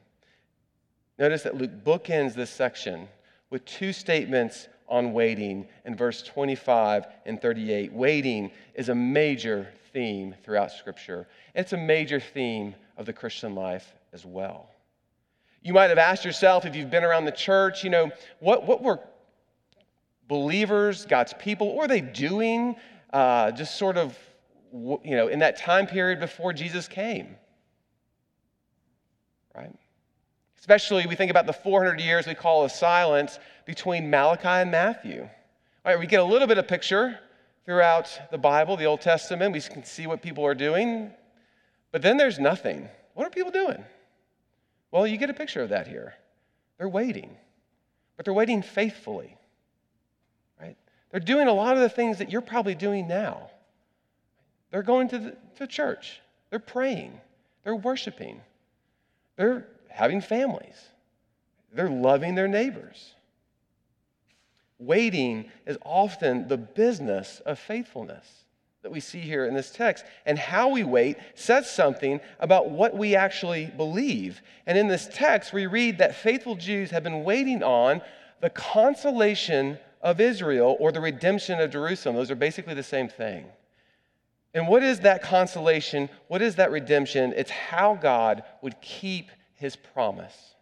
Notice 1.19 1.43
that 1.43 1.57
Luke 1.57 1.85
bookends 1.85 2.35
this 2.35 2.51
section 2.51 3.09
with 3.51 3.65
two 3.65 3.93
statements 3.93 4.69
on 4.89 5.13
waiting 5.13 5.67
in 5.85 5.97
verse 5.97 6.23
25 6.23 7.07
and 7.25 7.41
38. 7.41 7.93
Waiting 7.93 8.51
is 8.75 8.89
a 8.89 8.95
major 8.95 9.69
theme 9.93 10.35
throughout 10.43 10.73
Scripture, 10.73 11.29
it's 11.55 11.73
a 11.73 11.77
major 11.77 12.19
theme 12.19 12.75
of 12.97 13.07
the 13.07 13.13
Christian 13.13 13.55
life 13.55 13.95
as 14.13 14.27
well. 14.27 14.69
You 15.63 15.73
might 15.73 15.89
have 15.89 15.99
asked 15.99 16.25
yourself 16.25 16.67
if 16.67 16.77
you've 16.77 16.91
been 16.91 17.05
around 17.05 17.25
the 17.25 17.33
church, 17.33 17.85
you 17.85 17.91
know, 17.91 18.11
what, 18.41 18.67
what 18.67 18.83
were 18.83 19.01
believers, 20.29 21.07
God's 21.07 21.33
people, 21.35 21.69
what 21.69 21.77
were 21.77 21.89
they 21.89 22.01
doing 22.01 22.77
uh, 23.13 23.51
just 23.53 23.77
sort 23.77 23.97
of, 23.97 24.19
you 24.73 25.17
know, 25.17 25.29
in 25.29 25.39
that 25.39 25.57
time 25.57 25.87
period 25.87 26.21
before 26.21 26.53
Jesus 26.53 26.89
came? 26.89 27.37
Right? 29.55 29.75
Especially, 30.65 31.07
we 31.07 31.15
think 31.15 31.31
about 31.31 31.45
the 31.45 31.53
400 31.53 32.01
years 32.01 32.27
we 32.27 32.35
call 32.35 32.65
of 32.65 32.73
silence 32.73 33.39
between 33.67 34.09
Malachi 34.09 34.49
and 34.49 34.71
Matthew. 34.71 35.21
All 35.21 35.93
right, 35.93 35.99
we 35.99 36.07
get 36.07 36.21
a 36.21 36.25
little 36.25 36.49
bit 36.49 36.57
of 36.57 36.67
picture 36.67 37.19
throughout 37.67 38.19
the 38.31 38.39
Bible, 38.39 38.75
the 38.79 38.87
Old 38.87 39.03
Testament. 39.03 39.53
We 39.53 39.61
can 39.61 39.85
see 39.85 40.07
what 40.07 40.23
people 40.23 40.43
are 40.47 40.55
doing, 40.55 41.11
but 41.93 42.01
then 42.01 42.17
there's 42.17 42.39
nothing. 42.39 42.89
What 43.13 43.27
are 43.27 43.31
people 43.31 43.51
doing? 43.51 43.85
Well, 44.91 45.07
you 45.07 45.19
get 45.19 45.29
a 45.29 45.35
picture 45.35 45.61
of 45.61 45.69
that 45.69 45.87
here. 45.87 46.15
They're 46.79 46.89
waiting, 46.89 47.37
but 48.17 48.25
they're 48.25 48.33
waiting 48.33 48.63
faithfully, 48.63 49.37
right? 50.59 50.79
They're 51.11 51.21
doing 51.21 51.47
a 51.47 51.53
lot 51.53 51.75
of 51.75 51.83
the 51.83 51.91
things 51.91 52.17
that 52.17 52.33
you're 52.33 52.41
probably 52.41 52.75
doing 52.75 53.07
now. 53.07 53.51
They're 54.71 54.83
going 54.83 55.09
to, 55.09 55.19
the, 55.19 55.37
to 55.57 55.67
church, 55.67 56.23
they're 56.49 56.59
praying, 56.59 57.21
they're 57.65 57.77
worshiping, 57.77 58.41
they're 59.37 59.67
having 59.95 60.21
families, 60.21 60.89
they're 61.73 61.89
loving 61.89 62.35
their 62.35 62.49
neighbors. 62.49 63.15
Waiting 64.79 65.51
is 65.67 65.79
often 65.85 66.49
the 66.49 66.57
business 66.57 67.41
of 67.47 67.61
faithfulness 67.61 68.27
that 68.83 68.91
we 68.91 68.99
see 68.99 69.21
here 69.21 69.47
in 69.47 69.55
this 69.55 69.71
text. 69.71 70.05
And 70.27 70.37
how 70.37 70.69
we 70.69 70.83
wait 70.83 71.17
says 71.37 71.71
something 71.71 72.21
about 72.41 72.71
what 72.71 72.97
we 72.97 73.15
actually 73.15 73.67
believe. 73.67 74.43
And 74.67 74.77
in 74.77 74.89
this 74.89 75.09
text, 75.13 75.53
we 75.53 75.67
read 75.67 75.99
that 75.99 76.17
faithful 76.17 76.57
Jews 76.57 76.91
have 76.91 77.05
been 77.05 77.23
waiting 77.23 77.63
on 77.63 78.03
the 78.41 78.51
consolation 78.51 79.79
of 80.03 80.21
Israel 80.21 80.77
or 80.81 80.91
the 80.91 81.01
redemption 81.01 81.61
of 81.61 81.71
Jerusalem. 81.71 82.17
Those 82.17 82.33
are 82.33 82.37
basically 82.37 82.75
the 82.75 82.83
same 82.83 83.09
thing. 83.09 83.47
And 84.53 84.69
what 84.69 84.83
is 84.83 85.01
that 85.01 85.23
consolation? 85.23 86.11
What 86.27 86.43
is 86.43 86.57
that 86.57 86.73
redemption? 86.73 87.33
It's 87.37 87.51
how 87.51 87.95
God 87.95 88.43
would 88.61 88.81
keep 88.81 89.31
his 89.55 89.77
promise. 89.77 90.55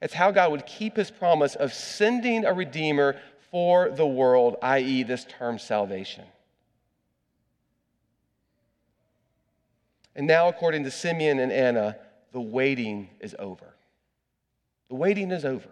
It's 0.00 0.14
how 0.14 0.30
God 0.30 0.52
would 0.52 0.66
keep 0.66 0.96
his 0.96 1.10
promise 1.10 1.54
of 1.54 1.72
sending 1.72 2.44
a 2.44 2.52
redeemer 2.52 3.16
for 3.50 3.90
the 3.90 4.06
world, 4.06 4.56
i.e., 4.62 5.02
this 5.02 5.24
term 5.24 5.58
salvation. 5.58 6.24
And 10.14 10.26
now, 10.26 10.48
according 10.48 10.84
to 10.84 10.90
Simeon 10.90 11.38
and 11.38 11.52
Anna, 11.52 11.96
the 12.32 12.40
waiting 12.40 13.08
is 13.20 13.34
over. 13.38 13.74
The 14.88 14.96
waiting 14.96 15.30
is 15.30 15.44
over. 15.44 15.70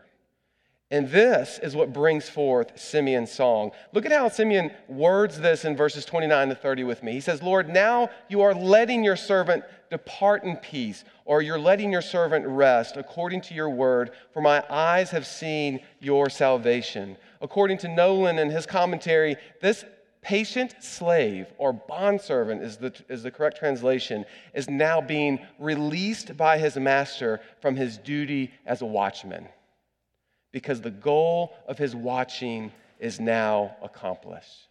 And 0.89 1.09
this 1.11 1.59
is 1.61 1.75
what 1.75 1.93
brings 1.93 2.29
forth 2.29 2.79
Simeon's 2.79 3.33
song. 3.33 3.73
Look 3.93 4.07
at 4.07 4.13
how 4.13 4.29
Simeon 4.29 4.71
words 4.87 5.41
this 5.41 5.65
in 5.65 5.77
verses 5.77 6.05
29 6.05 6.51
to 6.51 6.55
30 6.55 6.85
with 6.85 7.03
me. 7.03 7.13
He 7.13 7.21
says, 7.21 7.43
Lord, 7.43 7.69
now 7.69 8.11
you 8.29 8.43
are 8.43 8.55
letting 8.55 9.03
your 9.03 9.17
servant 9.17 9.65
depart 9.91 10.45
in 10.45 10.57
peace, 10.57 11.03
or 11.25 11.43
you're 11.43 11.59
letting 11.59 11.91
your 11.91 12.03
servant 12.03 12.47
rest 12.47 12.97
according 12.97 13.41
to 13.41 13.55
your 13.55 13.69
word, 13.69 14.13
for 14.33 14.41
my 14.41 14.63
eyes 14.71 15.11
have 15.11 15.27
seen 15.27 15.81
your 15.99 16.31
salvation. 16.31 17.17
According 17.41 17.79
to 17.79 17.89
Nolland 17.89 18.39
in 18.39 18.51
his 18.51 18.65
commentary, 18.65 19.37
this 19.61 19.85
patient 20.23 20.77
slave 20.81 21.49
or 21.59 21.73
bondservant 21.73 22.63
is 22.63 22.77
the, 22.77 22.95
is 23.09 23.25
the 23.25 23.31
correct 23.33 23.59
translation, 23.59 24.25
is 24.55 24.71
now 24.71 25.01
being 25.01 25.41
released 25.59 26.37
by 26.37 26.59
his 26.59 26.77
master 26.77 27.41
from 27.61 27.75
his 27.75 27.99
duty 27.99 28.53
as 28.67 28.83
a 28.83 28.87
watchman 28.87 29.49
because 30.57 30.81
the 30.81 30.91
goal 30.91 31.55
of 31.69 31.77
his 31.77 31.95
watching 31.95 32.73
is 32.99 33.21
now 33.21 33.77
accomplished. 33.83 34.69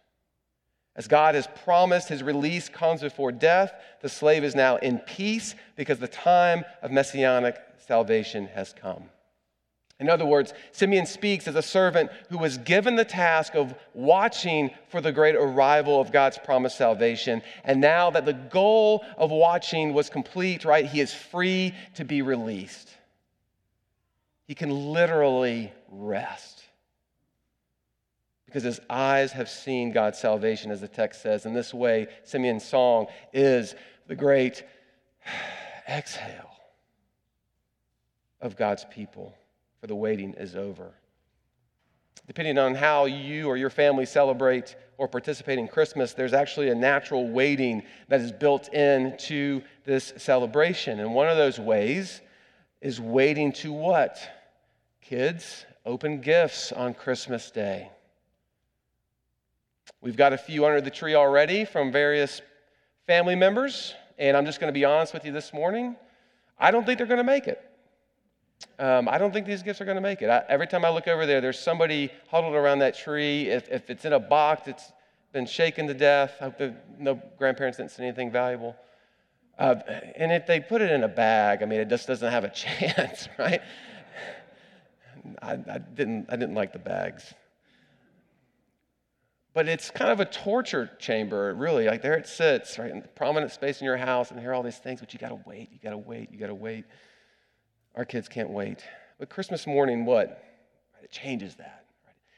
As 0.96 1.06
God 1.06 1.36
has 1.36 1.46
promised, 1.64 2.08
his 2.08 2.24
release 2.24 2.68
comes 2.68 3.02
before 3.02 3.30
death. 3.30 3.72
The 4.02 4.08
slave 4.08 4.42
is 4.42 4.56
now 4.56 4.78
in 4.78 4.98
peace 4.98 5.54
because 5.76 6.00
the 6.00 6.08
time 6.08 6.64
of 6.82 6.90
messianic 6.90 7.56
salvation 7.86 8.46
has 8.48 8.72
come. 8.72 9.04
In 10.00 10.10
other 10.10 10.26
words, 10.26 10.54
Simeon 10.72 11.06
speaks 11.06 11.46
as 11.46 11.54
a 11.54 11.62
servant 11.62 12.10
who 12.30 12.38
was 12.38 12.58
given 12.58 12.96
the 12.96 13.04
task 13.04 13.54
of 13.54 13.72
watching 13.94 14.72
for 14.88 15.00
the 15.00 15.12
great 15.12 15.36
arrival 15.36 16.00
of 16.00 16.10
God's 16.10 16.40
promised 16.44 16.76
salvation. 16.76 17.42
And 17.62 17.80
now 17.80 18.10
that 18.10 18.24
the 18.24 18.32
goal 18.32 19.04
of 19.16 19.30
watching 19.30 19.94
was 19.94 20.10
complete, 20.10 20.64
right, 20.64 20.84
he 20.84 20.98
is 20.98 21.14
free 21.14 21.74
to 21.94 22.04
be 22.04 22.22
released. 22.22 22.90
He 24.46 24.54
can 24.54 24.70
literally 24.70 25.72
rest. 25.88 26.62
Because 28.46 28.62
his 28.62 28.80
eyes 28.88 29.32
have 29.32 29.50
seen 29.50 29.90
God's 29.92 30.18
salvation, 30.18 30.70
as 30.70 30.80
the 30.80 30.88
text 30.88 31.20
says. 31.20 31.46
In 31.46 31.52
this 31.52 31.74
way, 31.74 32.06
Simeon's 32.22 32.64
song 32.64 33.06
is 33.32 33.74
the 34.06 34.14
great 34.14 34.64
exhale 35.88 36.50
of 38.40 38.56
God's 38.56 38.84
people, 38.90 39.34
for 39.80 39.88
the 39.88 39.96
waiting 39.96 40.34
is 40.34 40.54
over. 40.54 40.94
Depending 42.28 42.58
on 42.58 42.74
how 42.74 43.04
you 43.04 43.48
or 43.48 43.56
your 43.56 43.70
family 43.70 44.06
celebrate 44.06 44.76
or 44.98 45.08
participate 45.08 45.58
in 45.58 45.68
Christmas, 45.68 46.12
there's 46.12 46.32
actually 46.32 46.70
a 46.70 46.74
natural 46.74 47.28
waiting 47.28 47.82
that 48.08 48.20
is 48.20 48.32
built 48.32 48.72
into 48.72 49.62
this 49.84 50.12
celebration. 50.16 51.00
And 51.00 51.14
one 51.14 51.28
of 51.28 51.36
those 51.36 51.58
ways 51.58 52.20
is 52.80 53.00
waiting 53.00 53.52
to 53.52 53.72
what? 53.72 54.18
Kids, 55.08 55.66
open 55.84 56.20
gifts 56.20 56.72
on 56.72 56.92
Christmas 56.92 57.52
Day. 57.52 57.88
We've 60.00 60.16
got 60.16 60.32
a 60.32 60.36
few 60.36 60.66
under 60.66 60.80
the 60.80 60.90
tree 60.90 61.14
already 61.14 61.64
from 61.64 61.92
various 61.92 62.42
family 63.06 63.36
members, 63.36 63.94
and 64.18 64.36
I'm 64.36 64.44
just 64.44 64.58
going 64.58 64.66
to 64.66 64.76
be 64.76 64.84
honest 64.84 65.14
with 65.14 65.24
you 65.24 65.30
this 65.30 65.52
morning. 65.52 65.94
I 66.58 66.72
don't 66.72 66.84
think 66.84 66.98
they're 66.98 67.06
going 67.06 67.18
to 67.18 67.22
make 67.22 67.46
it. 67.46 67.62
Um, 68.80 69.08
I 69.08 69.16
don't 69.16 69.32
think 69.32 69.46
these 69.46 69.62
gifts 69.62 69.80
are 69.80 69.84
going 69.84 69.94
to 69.94 70.00
make 70.00 70.22
it. 70.22 70.28
I, 70.28 70.42
every 70.48 70.66
time 70.66 70.84
I 70.84 70.88
look 70.88 71.06
over 71.06 71.24
there, 71.24 71.40
there's 71.40 71.60
somebody 71.60 72.10
huddled 72.28 72.56
around 72.56 72.80
that 72.80 72.98
tree. 72.98 73.48
If, 73.48 73.68
if 73.68 73.88
it's 73.90 74.04
in 74.04 74.12
a 74.12 74.18
box, 74.18 74.66
it's 74.66 74.90
been 75.32 75.46
shaken 75.46 75.86
to 75.86 75.94
death. 75.94 76.32
I 76.40 76.44
hope 76.46 76.60
no 76.98 77.22
grandparents 77.38 77.78
didn't 77.78 77.92
send 77.92 78.08
anything 78.08 78.32
valuable. 78.32 78.74
Uh, 79.56 79.76
and 80.16 80.32
if 80.32 80.48
they 80.48 80.58
put 80.58 80.82
it 80.82 80.90
in 80.90 81.04
a 81.04 81.08
bag, 81.08 81.62
I 81.62 81.66
mean, 81.66 81.78
it 81.78 81.88
just 81.88 82.08
doesn't 82.08 82.28
have 82.28 82.42
a 82.42 82.50
chance, 82.52 83.28
right? 83.38 83.62
I, 85.42 85.52
I, 85.52 85.78
didn't, 85.78 86.26
I 86.28 86.36
didn't 86.36 86.54
like 86.54 86.72
the 86.72 86.78
bags. 86.78 87.34
But 89.54 89.68
it's 89.68 89.90
kind 89.90 90.10
of 90.10 90.20
a 90.20 90.26
torture 90.26 90.90
chamber, 90.98 91.54
really. 91.54 91.86
Like 91.86 92.02
there 92.02 92.14
it 92.14 92.26
sits, 92.26 92.78
right, 92.78 92.90
in 92.90 93.00
the 93.00 93.08
prominent 93.08 93.52
space 93.52 93.80
in 93.80 93.86
your 93.86 93.96
house, 93.96 94.30
and 94.30 94.38
here 94.38 94.50
are 94.50 94.54
all 94.54 94.62
these 94.62 94.78
things, 94.78 95.00
but 95.00 95.12
you 95.14 95.18
gotta 95.18 95.40
wait, 95.46 95.70
you 95.72 95.78
gotta 95.82 95.96
wait, 95.96 96.30
you 96.30 96.38
gotta 96.38 96.54
wait. 96.54 96.84
Our 97.94 98.04
kids 98.04 98.28
can't 98.28 98.50
wait. 98.50 98.84
But 99.18 99.30
Christmas 99.30 99.66
morning, 99.66 100.04
what? 100.04 100.42
It 101.02 101.10
changes 101.10 101.54
that. 101.54 101.86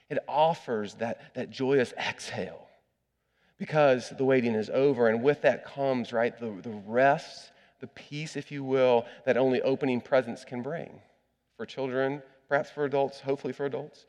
It 0.08 0.18
offers 0.28 0.94
that, 0.94 1.34
that 1.34 1.50
joyous 1.50 1.92
exhale 1.94 2.68
because 3.58 4.10
the 4.10 4.24
waiting 4.24 4.54
is 4.54 4.70
over. 4.70 5.08
And 5.08 5.22
with 5.22 5.42
that 5.42 5.66
comes, 5.66 6.12
right, 6.12 6.38
the, 6.38 6.54
the 6.62 6.80
rest, 6.86 7.50
the 7.80 7.88
peace, 7.88 8.36
if 8.36 8.50
you 8.50 8.64
will, 8.64 9.06
that 9.26 9.36
only 9.36 9.60
opening 9.62 10.00
presents 10.00 10.44
can 10.44 10.62
bring 10.62 11.00
for 11.56 11.66
children, 11.66 12.22
perhaps 12.48 12.70
for 12.70 12.84
adults, 12.84 13.20
hopefully 13.20 13.52
for 13.52 13.66
adults. 13.66 14.06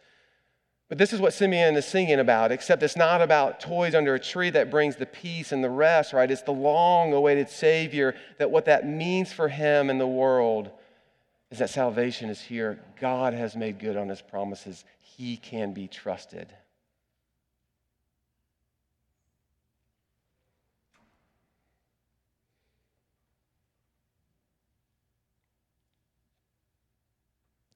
But 0.88 0.98
this 0.98 1.14
is 1.14 1.20
what 1.20 1.34
Simeon 1.34 1.76
is 1.76 1.86
singing 1.86 2.20
about, 2.20 2.52
except 2.52 2.82
it's 2.82 2.96
not 2.96 3.22
about 3.22 3.60
toys 3.60 3.94
under 3.94 4.16
a 4.16 4.20
tree 4.20 4.50
that 4.50 4.72
brings 4.72 4.96
the 4.96 5.06
peace 5.06 5.52
and 5.52 5.64
the 5.64 5.70
rest, 5.70 6.14
right? 6.14 6.30
It's 6.30 6.42
the 6.42 6.52
long 6.52 7.14
awaited 7.14 7.48
Savior, 7.50 8.16
that 8.40 8.50
what 8.50 8.66
that 8.66 8.88
means 8.88 9.32
for 9.32 9.50
him 9.50 9.92
and 9.92 10.02
the 10.02 10.08
world 10.08 10.72
is 11.52 11.60
that 11.60 11.70
salvation 11.70 12.30
is 12.30 12.42
here. 12.42 12.80
God 13.00 13.34
has 13.34 13.56
made 13.56 13.78
good 13.78 13.98
on 13.98 14.10
his 14.10 14.22
promises, 14.22 14.84
he 15.00 15.38
can 15.38 15.74
be 15.74 15.88
trusted. 15.88 16.48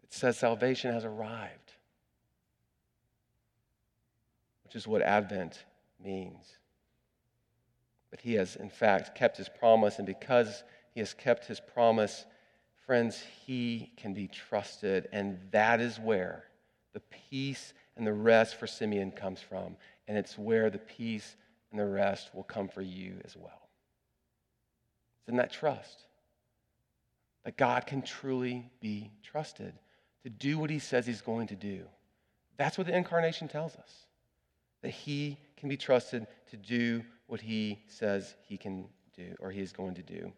It 0.03 0.12
says 0.23 0.37
salvation 0.37 0.93
has 0.93 1.03
arrived, 1.03 1.73
which 4.63 4.73
is 4.73 4.87
what 4.87 5.01
Advent 5.01 5.65
means. 6.01 6.45
But 8.09 8.21
he 8.21 8.35
has, 8.35 8.55
in 8.55 8.69
fact, 8.69 9.15
kept 9.15 9.35
his 9.35 9.49
promise, 9.49 9.97
and 9.97 10.07
because 10.07 10.63
he 10.93 11.01
has 11.01 11.13
kept 11.13 11.45
his 11.45 11.59
promise, 11.59 12.23
friends, 12.85 13.21
he 13.45 13.91
can 13.97 14.13
be 14.13 14.29
trusted, 14.29 15.09
and 15.11 15.39
that 15.51 15.81
is 15.81 15.99
where 15.99 16.45
the 16.93 17.01
peace 17.29 17.73
and 17.97 18.07
the 18.07 18.13
rest 18.13 18.55
for 18.55 18.65
Simeon 18.65 19.11
comes 19.11 19.41
from, 19.41 19.75
and 20.07 20.17
it's 20.17 20.37
where 20.37 20.69
the 20.69 20.77
peace 20.77 21.35
and 21.69 21.77
the 21.77 21.85
rest 21.85 22.33
will 22.33 22.43
come 22.43 22.69
for 22.69 22.81
you 22.81 23.15
as 23.25 23.35
well. 23.35 23.67
It's 25.19 25.27
in 25.27 25.35
that 25.35 25.51
trust 25.51 26.05
that 27.43 27.57
God 27.57 27.85
can 27.85 28.01
truly 28.01 28.71
be 28.79 29.11
trusted 29.21 29.73
to 30.23 30.29
do 30.29 30.57
what 30.57 30.69
he 30.69 30.79
says 30.79 31.05
he's 31.05 31.21
going 31.21 31.47
to 31.47 31.55
do. 31.55 31.83
That's 32.57 32.77
what 32.77 32.87
the 32.87 32.95
incarnation 32.95 33.47
tells 33.47 33.75
us 33.75 34.05
that 34.81 34.91
he 34.91 35.37
can 35.57 35.69
be 35.69 35.77
trusted 35.77 36.27
to 36.51 36.57
do 36.57 37.03
what 37.27 37.41
he 37.41 37.79
says 37.87 38.35
he 38.43 38.57
can 38.57 38.85
do 39.15 39.35
or 39.39 39.51
he 39.51 39.61
is 39.61 39.71
going 39.71 39.95
to 39.95 40.03
do. 40.03 40.31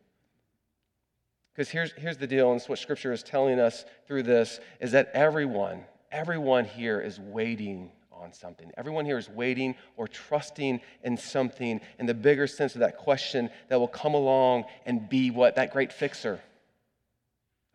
Because 1.54 1.70
here's, 1.70 1.94
here's 1.94 2.18
the 2.18 2.28
deal, 2.28 2.52
and 2.52 2.60
it's 2.60 2.68
what 2.68 2.80
Scripture 2.80 3.14
is 3.14 3.24
telling 3.24 3.60
us 3.60 3.86
through 4.08 4.24
this, 4.24 4.60
is 4.82 4.92
that 4.92 5.10
everyone, 5.14 5.86
everyone 6.12 6.66
here 6.66 7.00
is 7.00 7.18
waiting 7.20 7.92
on 8.12 8.34
something. 8.34 8.72
Everyone 8.78 9.06
here 9.06 9.18
is 9.18 9.30
waiting 9.30 9.76
or 9.96 10.08
trusting 10.08 10.82
in 11.04 11.18
something 11.18 11.80
in 11.98 12.06
the 12.06 12.14
bigger 12.14 12.46
sense 12.46 12.76
of 12.76 12.82
that 12.82 12.98
question 12.98 13.50
that 13.70 13.80
will 13.80 13.88
come 13.88 14.14
along 14.14 14.66
and 14.86 15.08
be 15.08 15.32
what? 15.32 15.56
That 15.56 15.72
great 15.72 15.94
fixer 15.94 16.42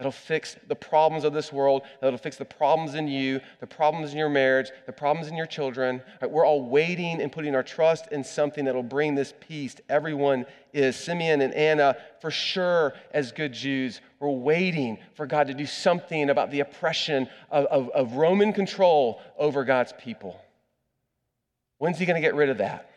that'll 0.00 0.11
fix 0.11 0.57
the 0.66 0.75
problems 0.75 1.25
of 1.25 1.35
this 1.35 1.52
world, 1.52 1.83
that'll 2.00 2.19
fix 2.19 2.38
the 2.38 2.45
problems 2.47 2.95
in 2.95 3.07
you, 3.07 3.38
the 3.61 3.66
problems 3.66 4.12
in 4.12 4.19
your 4.19 4.30
marriage, 4.30 4.71
the 4.87 4.92
problems 4.92 5.28
in 5.28 5.37
your 5.37 5.45
children. 5.45 6.00
Right? 6.23 6.30
We're 6.30 6.47
all 6.47 6.64
waiting 6.64 7.21
and 7.21 7.30
putting 7.30 7.54
our 7.54 7.62
trust 7.62 8.07
in 8.11 8.25
something 8.25 8.64
that'll 8.64 8.83
bring 8.83 9.14
this 9.14 9.35
peace. 9.40 9.76
Everyone 9.90 10.47
is. 10.73 10.97
Simeon 10.97 11.42
and 11.42 11.52
Anna, 11.52 11.99
for 12.23 12.30
sure, 12.30 12.95
as 13.12 13.30
good 13.30 13.52
Jews, 13.52 14.00
were 14.21 14.30
waiting 14.30 14.97
for 15.12 15.26
God 15.26 15.49
to 15.49 15.54
do 15.54 15.66
something 15.66 16.30
about 16.30 16.50
the 16.50 16.60
oppression 16.60 17.28
of, 17.50 17.67
of, 17.67 17.91
of 17.91 18.15
Roman 18.15 18.54
control 18.54 19.21
over 19.36 19.65
God's 19.65 19.93
people. 20.00 20.41
When's 21.76 21.99
he 21.99 22.06
going 22.06 22.15
to 22.15 22.26
get 22.26 22.34
rid 22.34 22.49
of 22.49 22.56
that? 22.56 22.91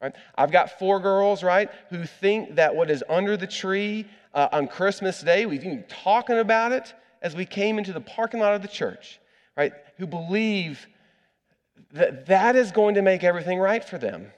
Right? 0.00 0.14
I've 0.34 0.50
got 0.50 0.78
four 0.78 0.98
girls, 0.98 1.42
right, 1.42 1.70
who 1.90 2.06
think 2.06 2.54
that 2.56 2.74
what 2.74 2.90
is 2.90 3.04
under 3.06 3.36
the 3.36 3.46
tree 3.46 4.06
uh, 4.34 4.48
on 4.52 4.68
Christmas 4.68 5.20
Day. 5.22 5.46
We've 5.46 5.62
been 5.62 5.84
talking 5.88 6.38
about 6.38 6.72
it 6.72 6.92
as 7.22 7.34
we 7.34 7.46
came 7.46 7.78
into 7.78 7.92
the 7.92 8.00
parking 8.00 8.40
lot 8.40 8.54
of 8.54 8.62
the 8.62 8.68
church, 8.68 9.20
right? 9.56 9.72
Who 9.96 10.06
believe 10.06 10.86
that 11.92 12.26
that 12.26 12.56
is 12.56 12.72
going 12.72 12.96
to 12.96 13.02
make 13.02 13.24
everything 13.24 13.58
right 13.58 13.84
for 13.84 13.98
them. 13.98 14.32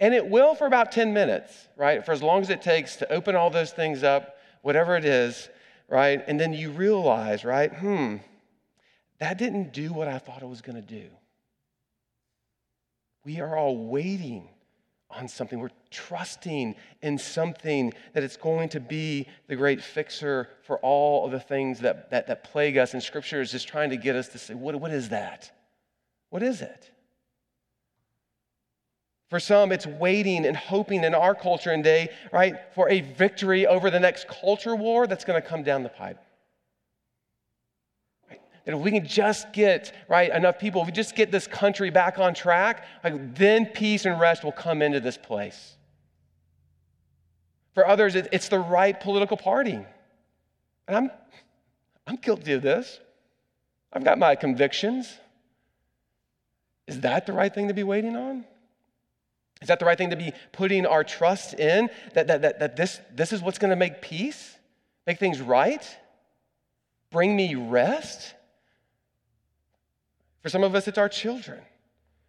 And 0.00 0.14
it 0.14 0.26
will 0.26 0.54
for 0.54 0.66
about 0.66 0.92
10 0.92 1.12
minutes, 1.12 1.68
right? 1.76 2.04
For 2.04 2.12
as 2.12 2.22
long 2.22 2.40
as 2.40 2.50
it 2.50 2.62
takes 2.62 2.96
to 2.96 3.12
open 3.12 3.36
all 3.36 3.50
those 3.50 3.72
things 3.72 4.02
up, 4.02 4.36
whatever 4.62 4.96
it 4.96 5.04
is, 5.04 5.48
right? 5.88 6.22
And 6.26 6.38
then 6.38 6.52
you 6.52 6.70
realize, 6.70 7.44
right? 7.44 7.72
Hmm, 7.72 8.16
that 9.18 9.38
didn't 9.38 9.72
do 9.72 9.92
what 9.92 10.08
I 10.08 10.18
thought 10.18 10.42
it 10.42 10.48
was 10.48 10.62
going 10.62 10.80
to 10.80 10.82
do. 10.82 11.06
We 13.24 13.40
are 13.40 13.56
all 13.56 13.76
waiting 13.76 14.48
on 15.16 15.28
something. 15.28 15.58
We're 15.58 15.70
trusting 15.90 16.74
in 17.02 17.18
something 17.18 17.92
that 18.12 18.22
it's 18.22 18.36
going 18.36 18.68
to 18.70 18.80
be 18.80 19.26
the 19.48 19.56
great 19.56 19.82
fixer 19.82 20.48
for 20.62 20.78
all 20.78 21.24
of 21.24 21.32
the 21.32 21.40
things 21.40 21.80
that, 21.80 22.10
that, 22.10 22.26
that 22.26 22.44
plague 22.44 22.76
us. 22.76 22.94
And 22.94 23.02
Scripture 23.02 23.40
is 23.40 23.50
just 23.50 23.68
trying 23.68 23.90
to 23.90 23.96
get 23.96 24.16
us 24.16 24.28
to 24.28 24.38
say, 24.38 24.54
what, 24.54 24.74
what 24.76 24.90
is 24.90 25.10
that? 25.10 25.50
What 26.30 26.42
is 26.42 26.62
it? 26.62 26.90
For 29.30 29.40
some, 29.40 29.72
it's 29.72 29.86
waiting 29.86 30.46
and 30.46 30.56
hoping 30.56 31.02
in 31.02 31.14
our 31.14 31.34
culture 31.34 31.70
and 31.70 31.82
day, 31.82 32.10
right, 32.32 32.56
for 32.74 32.88
a 32.88 33.00
victory 33.00 33.66
over 33.66 33.90
the 33.90 34.00
next 34.00 34.28
culture 34.28 34.76
war 34.76 35.06
that's 35.06 35.24
going 35.24 35.40
to 35.40 35.46
come 35.46 35.62
down 35.62 35.82
the 35.82 35.88
pipe. 35.88 36.18
And 38.66 38.76
if 38.76 38.82
we 38.82 38.90
can 38.90 39.06
just 39.06 39.52
get, 39.52 39.94
right, 40.08 40.32
enough 40.32 40.58
people, 40.58 40.80
if 40.80 40.86
we 40.86 40.92
just 40.92 41.14
get 41.14 41.30
this 41.30 41.46
country 41.46 41.90
back 41.90 42.18
on 42.18 42.32
track, 42.32 42.86
like, 43.02 43.34
then 43.34 43.66
peace 43.66 44.06
and 44.06 44.18
rest 44.18 44.42
will 44.42 44.52
come 44.52 44.80
into 44.80 45.00
this 45.00 45.18
place. 45.18 45.76
For 47.74 47.86
others, 47.86 48.14
it's 48.14 48.48
the 48.48 48.58
right 48.58 48.98
political 48.98 49.36
party. 49.36 49.84
And 50.88 50.96
I'm, 50.96 51.10
I'm 52.06 52.16
guilty 52.16 52.52
of 52.52 52.62
this. 52.62 53.00
I've 53.92 54.04
got 54.04 54.18
my 54.18 54.34
convictions. 54.34 55.12
Is 56.86 57.00
that 57.00 57.26
the 57.26 57.32
right 57.32 57.52
thing 57.52 57.68
to 57.68 57.74
be 57.74 57.82
waiting 57.82 58.16
on? 58.16 58.44
Is 59.60 59.68
that 59.68 59.78
the 59.78 59.84
right 59.84 59.96
thing 59.96 60.10
to 60.10 60.16
be 60.16 60.32
putting 60.52 60.86
our 60.86 61.04
trust 61.04 61.54
in? 61.54 61.90
That, 62.14 62.26
that, 62.28 62.42
that, 62.42 62.60
that 62.60 62.76
this, 62.76 63.00
this 63.14 63.32
is 63.32 63.42
what's 63.42 63.58
going 63.58 63.70
to 63.70 63.76
make 63.76 64.02
peace, 64.02 64.56
make 65.06 65.18
things 65.18 65.40
right, 65.40 65.84
bring 67.10 67.34
me 67.36 67.54
rest? 67.54 68.34
For 70.44 70.50
some 70.50 70.62
of 70.62 70.74
us, 70.74 70.86
it's 70.86 70.98
our 70.98 71.08
children, 71.08 71.62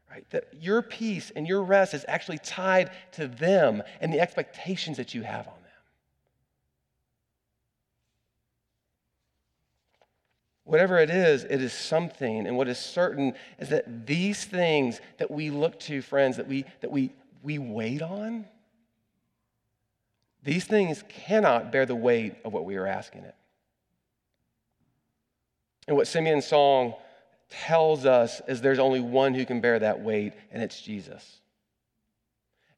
right? 0.09 0.25
That 0.29 0.45
your 0.57 0.81
peace 0.81 1.33
and 1.35 1.45
your 1.45 1.61
rest 1.61 1.93
is 1.93 2.05
actually 2.07 2.37
tied 2.37 2.91
to 3.11 3.27
them 3.27 3.83
and 3.99 4.13
the 4.13 4.21
expectations 4.21 4.95
that 4.95 5.13
you 5.13 5.23
have 5.23 5.45
on 5.45 5.53
them. 5.53 5.71
Whatever 10.63 10.97
it 10.99 11.09
is, 11.09 11.43
it 11.43 11.61
is 11.61 11.73
something. 11.73 12.47
And 12.47 12.55
what 12.55 12.69
is 12.69 12.79
certain 12.79 13.33
is 13.59 13.67
that 13.67 14.07
these 14.07 14.45
things 14.45 15.01
that 15.17 15.29
we 15.29 15.49
look 15.49 15.77
to, 15.81 16.01
friends, 16.01 16.37
that 16.37 16.47
we, 16.47 16.63
that 16.79 16.91
we, 16.91 17.11
we 17.43 17.59
wait 17.59 18.01
on, 18.01 18.45
these 20.41 20.63
things 20.63 21.03
cannot 21.09 21.69
bear 21.69 21.85
the 21.85 21.95
weight 21.95 22.35
of 22.45 22.53
what 22.53 22.63
we 22.63 22.77
are 22.77 22.87
asking 22.87 23.23
it. 23.23 23.35
And 25.85 25.97
what 25.97 26.07
Simeon's 26.07 26.47
song 26.47 26.93
tells 27.49 28.05
us 28.05 28.41
is 28.47 28.61
there's 28.61 28.79
only 28.79 28.99
one 28.99 29.33
who 29.33 29.45
can 29.45 29.61
bear 29.61 29.79
that 29.79 30.01
weight, 30.01 30.33
and 30.51 30.61
it's 30.61 30.81
Jesus. 30.81 31.41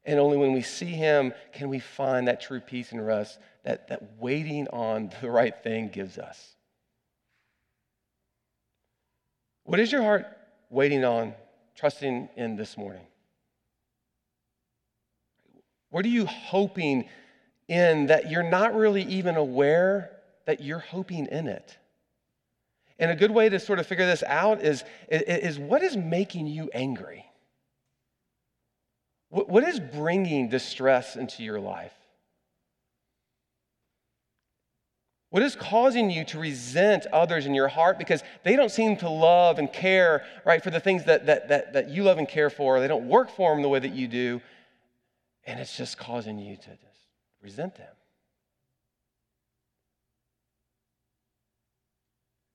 And 0.05 0.19
only 0.19 0.37
when 0.37 0.53
we 0.53 0.61
see 0.61 0.85
him 0.85 1.33
can 1.53 1.69
we 1.69 1.79
find 1.79 2.27
that 2.27 2.39
true 2.39 2.61
peace 2.61 2.91
and 2.91 3.05
rest 3.05 3.39
that, 3.63 3.89
that 3.89 4.01
waiting 4.19 4.67
on 4.69 5.11
the 5.21 5.29
right 5.29 5.53
thing 5.63 5.89
gives 5.89 6.17
us. 6.17 6.55
What 9.63 9.81
is 9.81 9.91
your 9.91 10.01
heart 10.01 10.25
waiting 10.69 11.03
on, 11.03 11.33
trusting 11.75 12.29
in 12.37 12.55
this 12.55 12.77
morning? 12.77 13.05
What 15.89 16.05
are 16.05 16.09
you 16.09 16.25
hoping 16.25 17.09
in 17.67 18.07
that 18.07 18.31
you're 18.31 18.43
not 18.43 18.75
really 18.75 19.03
even 19.03 19.35
aware 19.35 20.11
that 20.45 20.61
you're 20.61 20.79
hoping 20.79 21.25
in 21.25 21.47
it? 21.47 21.77
And 22.99 23.11
a 23.11 23.15
good 23.15 23.31
way 23.31 23.49
to 23.49 23.59
sort 23.59 23.79
of 23.79 23.85
figure 23.85 24.05
this 24.05 24.23
out 24.23 24.63
is, 24.63 24.83
is 25.09 25.59
what 25.59 25.83
is 25.83 25.95
making 25.95 26.47
you 26.47 26.69
angry? 26.73 27.25
What 29.29 29.63
is 29.63 29.79
bringing 29.79 30.49
distress 30.49 31.15
into 31.15 31.43
your 31.43 31.59
life? 31.59 31.93
What 35.29 35.43
is 35.43 35.55
causing 35.55 36.09
you 36.09 36.23
to 36.25 36.39
resent 36.39 37.05
others 37.07 37.45
in 37.45 37.53
your 37.53 37.67
heart 37.67 37.99
because 37.99 38.23
they 38.43 38.55
don't 38.55 38.71
seem 38.71 38.95
to 38.97 39.09
love 39.09 39.59
and 39.59 39.71
care, 39.71 40.25
right, 40.45 40.63
for 40.63 40.71
the 40.71 40.79
things 40.79 41.03
that, 41.03 41.25
that, 41.25 41.49
that, 41.49 41.73
that 41.73 41.89
you 41.89 42.03
love 42.03 42.17
and 42.17 42.27
care 42.27 42.49
for? 42.49 42.79
They 42.79 42.87
don't 42.87 43.09
work 43.09 43.29
for 43.29 43.53
them 43.53 43.61
the 43.61 43.69
way 43.69 43.79
that 43.79 43.93
you 43.93 44.07
do. 44.07 44.41
And 45.45 45.59
it's 45.59 45.75
just 45.75 45.97
causing 45.97 46.39
you 46.39 46.55
to 46.55 46.69
just 46.69 47.07
resent 47.41 47.75
them. 47.75 47.96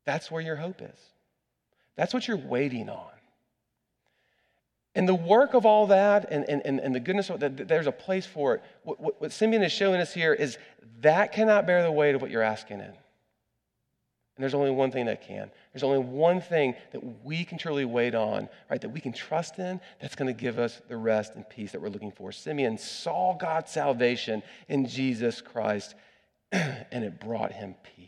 That's 0.05 0.31
where 0.31 0.43
your 0.43 0.57
hope 0.57 0.83
is. 0.83 0.99
That's 1.97 2.15
what 2.15 2.27
you're 2.27 2.37
waiting 2.37 2.89
on. 2.89 3.11
And 4.95 5.09
the 5.09 5.15
work 5.15 5.55
of 5.55 5.65
all 5.65 5.87
that 5.87 6.31
and, 6.31 6.45
and, 6.49 6.81
and, 6.81 6.95
the 6.95 7.01
goodness 7.01 7.31
there's 7.39 7.87
a 7.87 7.93
place 7.93 8.27
for 8.27 8.57
it. 8.57 8.63
What, 8.83 9.01
what, 9.01 9.21
what 9.21 9.33
Simeon 9.33 9.63
is 9.63 9.73
showing 9.73 10.01
us 10.01 10.13
here 10.13 10.35
is 10.35 10.59
that 11.01 11.33
cannot 11.33 11.67
bear 11.67 11.83
the 11.83 11.91
weight 11.91 12.15
of 12.15 12.21
what 12.21 12.31
you're 12.31 12.43
asking 12.43 12.81
in. 12.81 12.93
And 14.37 14.43
there's 14.43 14.55
only 14.55 14.71
one 14.71 14.91
thing 14.91 15.07
that 15.07 15.27
can. 15.27 15.51
There's 15.73 15.83
only 15.83 15.99
one 15.99 16.41
thing 16.41 16.75
that 16.93 17.25
we 17.25 17.45
can 17.45 17.59
truly 17.59 17.85
wait 17.85 18.15
on, 18.15 18.49
right? 18.71 18.81
That 18.81 18.89
we 18.89 19.01
can 19.01 19.13
trust 19.13 19.59
in, 19.59 19.81
that's 20.01 20.15
going 20.15 20.35
to 20.35 20.39
give 20.39 20.59
us 20.59 20.81
the 20.89 20.97
rest 20.97 21.35
and 21.37 21.49
peace 21.49 21.73
that 21.73 21.81
we're 21.81 21.89
looking 21.89 22.13
for. 22.13 22.33
Simeon 22.33 22.77
saw 22.77 23.37
God's 23.37 23.71
salvation 23.71 24.43
in 24.69 24.87
Jesus 24.87 25.41
Christ, 25.41 25.95
and 26.53 27.05
it 27.05 27.21
brought 27.21 27.53
him 27.53 27.75
peace. 27.97 28.02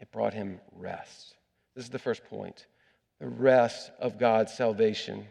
It 0.00 0.10
brought 0.12 0.34
him 0.34 0.60
rest. 0.72 1.34
This 1.74 1.84
is 1.84 1.90
the 1.90 1.98
first 1.98 2.24
point 2.24 2.66
the 3.18 3.28
rest 3.28 3.90
of 3.98 4.18
God's 4.18 4.52
salvation. 4.52 5.26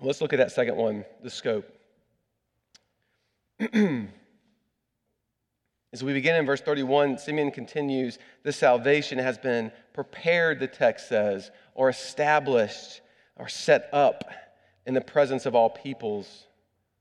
Let's 0.00 0.20
look 0.20 0.32
at 0.32 0.38
that 0.38 0.52
second 0.52 0.76
one, 0.76 1.04
the 1.22 1.30
scope. 1.30 1.70
As 5.92 6.04
we 6.04 6.12
begin 6.12 6.36
in 6.36 6.44
verse 6.44 6.60
31, 6.60 7.18
Simeon 7.18 7.50
continues, 7.50 8.18
the 8.42 8.52
salvation 8.52 9.18
has 9.18 9.38
been 9.38 9.72
prepared, 9.94 10.60
the 10.60 10.66
text 10.66 11.08
says, 11.08 11.50
or 11.74 11.88
established 11.88 13.00
or 13.36 13.48
set 13.48 13.88
up 13.92 14.24
in 14.86 14.94
the 14.94 15.00
presence 15.00 15.46
of 15.46 15.54
all 15.54 15.70
peoples, 15.70 16.45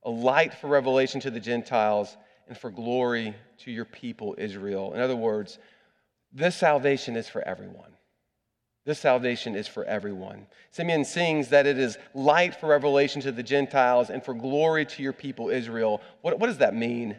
a 0.06 0.10
light 0.10 0.54
for 0.54 0.68
revelation 0.68 1.20
to 1.22 1.32
the 1.32 1.39
Gentiles 1.39 2.15
and 2.48 2.58
for 2.58 2.70
glory 2.70 3.36
to 3.60 3.72
your 3.72 3.86
people, 3.86 4.36
Israel. 4.38 4.94
In 4.94 5.02
other 5.02 5.15
words, 5.15 5.58
this 6.32 6.56
salvation 6.56 7.15
is 7.15 7.28
for 7.28 7.41
everyone. 7.41 7.91
This 8.86 9.00
salvation 9.00 9.56
is 9.56 9.68
for 9.68 9.84
everyone. 9.84 10.46
Simeon 10.70 11.06
sings 11.06 11.50
that 11.50 11.65
it 11.65 11.80
is 11.80 11.98
light 12.13 12.56
for 12.60 12.68
revelation 12.68 13.20
to 13.22 13.32
the 13.32 13.41
Gentiles 13.41 14.12
and 14.12 14.24
for 14.24 14.36
glory 14.36 14.86
to 14.86 15.02
your 15.02 15.13
people, 15.13 15.50
Israel. 15.50 16.02
What, 16.22 16.39
what 16.39 16.48
does 16.48 16.60
that 16.60 16.76
mean? 16.76 17.15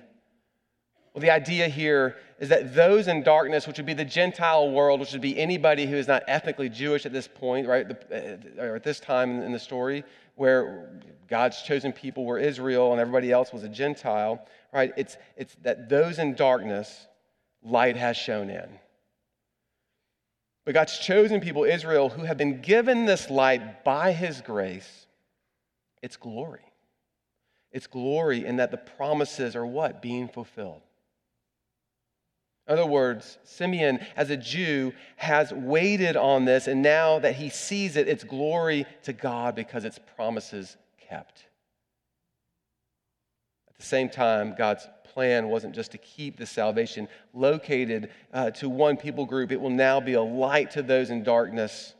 Well, 1.13 1.23
the 1.23 1.31
idea 1.31 1.67
here 1.67 2.19
is 2.39 2.51
that 2.51 2.75
those 2.75 3.09
in 3.09 3.25
darkness, 3.25 3.67
which 3.67 3.79
would 3.79 3.87
be 3.87 3.95
the 3.95 4.05
Gentile 4.05 4.71
world, 4.71 5.01
which 5.01 5.13
would 5.13 5.23
be 5.23 5.37
anybody 5.37 5.87
who 5.87 5.97
is 5.97 6.07
not 6.07 6.23
ethnically 6.29 6.69
Jewish 6.69 7.05
at 7.05 7.13
this 7.13 7.27
point, 7.27 7.67
right, 7.67 7.91
uh, 7.91 8.63
or 8.63 8.77
at 8.77 8.85
this 8.85 9.01
time 9.01 9.41
in 9.41 9.51
the 9.51 9.59
story, 9.59 10.05
where 10.37 11.01
God's 11.29 11.61
chosen 11.63 11.93
people 11.93 12.25
were 12.25 12.39
Israel 12.39 12.93
and 12.93 13.01
everybody 13.01 13.33
else 13.33 13.53
was 13.53 13.65
a 13.65 13.69
Gentile, 13.69 14.47
right? 14.73 14.93
It's, 14.97 15.17
it's 15.37 15.57
that 15.63 15.89
those 15.89 16.19
in 16.19 16.35
darkness, 16.35 17.07
light 17.63 17.97
has 17.97 18.17
shone 18.17 18.49
in. 18.49 18.69
But 20.65 20.75
God's 20.75 20.99
chosen 20.99 21.41
people, 21.41 21.65
Israel, 21.65 22.09
who 22.09 22.25
have 22.25 22.37
been 22.37 22.61
given 22.61 23.07
this 23.07 23.31
light 23.31 23.85
by 23.85 24.13
his 24.13 24.41
grace, 24.41 25.07
it's 26.03 26.17
glory. 26.17 26.65
It's 27.73 27.87
glory 27.87 28.45
in 28.45 28.57
that 28.57 28.71
the 28.71 28.77
promises 28.77 29.57
are 29.57 29.67
what? 29.67 30.03
Being 30.03 30.29
fulfilled. 30.29 30.83
In 32.69 32.73
other 32.73 32.87
words, 32.87 33.39
Simeon, 33.45 34.05
as 34.17 34.31
a 34.31 34.37
Jew, 34.37 34.93
has 35.17 35.53
waited 35.53 36.17
on 36.17 36.45
this, 36.45 36.67
and 36.67 36.83
now 36.83 37.21
that 37.21 37.37
he 37.37 37.49
sees 37.49 37.97
it, 37.97 38.09
it's 38.09 38.25
glory 38.25 38.87
to 39.05 39.13
God 39.13 39.55
because 39.55 39.85
its 39.85 40.01
promises 40.17 40.77
kept. 40.99 41.45
At 43.69 43.77
the 43.79 43.85
same 43.85 44.09
time, 44.09 44.55
God's 44.59 44.89
plan 45.05 45.49
wasn't 45.49 45.75
just 45.75 45.93
to 45.93 45.99
keep 45.99 46.37
the 46.37 46.47
salvation 46.47 47.09
located 47.33 48.11
uh, 48.35 48.51
to 48.51 48.69
one 48.69 48.97
people 48.97 49.27
group, 49.27 49.53
it 49.53 49.61
will 49.61 49.71
now 49.71 50.01
be 50.01 50.15
a 50.15 50.23
light 50.23 50.73
to 50.73 50.83
those 50.83 51.11
in 51.11 51.23
darkness. 51.23 51.95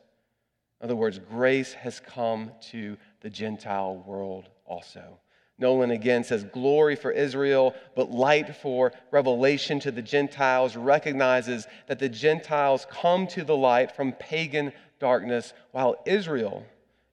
In 0.81 0.87
other 0.87 0.97
words, 0.97 1.21
grace 1.31 1.73
has 1.75 2.01
come 2.01 2.51
to 2.73 2.97
the 3.21 3.31
Gentile 3.31 4.03
world 4.07 4.49
also. 4.67 5.19
Nolland 5.61 5.93
again 5.93 6.23
says, 6.23 6.45
Glory 6.45 6.97
for 6.97 7.11
Israel, 7.11 7.75
but 7.95 8.11
light 8.11 8.57
for 8.57 8.93
revelation 9.11 9.81
to 9.81 9.91
the 9.91 10.03
Gentiles, 10.03 10.77
recognizes 10.77 11.67
that 11.87 11.99
the 11.99 12.09
Gentiles 12.09 12.87
come 12.91 13.27
to 13.29 13.45
the 13.45 13.57
light 13.57 13.95
from 13.97 14.13
pagan 14.13 14.73
darkness, 14.99 15.53
while 15.73 15.97
Israel 16.05 16.65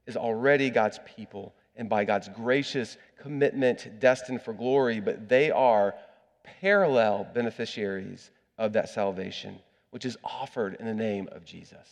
is 0.06 0.18
already 0.18 0.70
God's 0.70 1.00
people 1.16 1.54
and 1.76 1.90
by 1.90 2.06
God's 2.06 2.30
gracious 2.30 2.98
commitment 3.18 4.00
destined 4.00 4.42
for 4.42 4.54
glory, 4.54 5.00
but 5.00 5.30
they 5.30 5.50
are 5.50 5.96
parallel 6.44 7.26
beneficiaries 7.34 8.30
of 8.58 8.74
that 8.74 8.90
salvation, 8.90 9.58
which 9.92 10.06
is 10.06 10.18
offered 10.24 10.76
in 10.80 10.86
the 10.86 10.94
name 10.94 11.30
of 11.32 11.46
Jesus. 11.46 11.88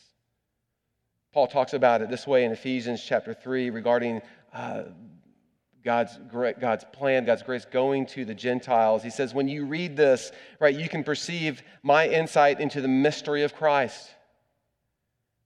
Paul 1.33 1.47
talks 1.47 1.73
about 1.73 2.01
it 2.01 2.09
this 2.09 2.27
way 2.27 2.43
in 2.43 2.51
Ephesians 2.51 3.01
chapter 3.01 3.33
3 3.33 3.69
regarding 3.69 4.21
uh, 4.53 4.83
God's, 5.83 6.19
God's 6.59 6.85
plan, 6.93 7.25
God's 7.25 7.43
grace 7.43 7.65
going 7.65 8.05
to 8.07 8.25
the 8.25 8.35
Gentiles. 8.35 9.03
He 9.03 9.09
says, 9.09 9.33
When 9.33 9.47
you 9.47 9.65
read 9.65 9.97
this, 9.97 10.31
right, 10.59 10.75
you 10.75 10.87
can 10.87 11.03
perceive 11.03 11.63
my 11.83 12.07
insight 12.07 12.59
into 12.59 12.81
the 12.81 12.87
mystery 12.87 13.43
of 13.43 13.55
Christ 13.55 14.11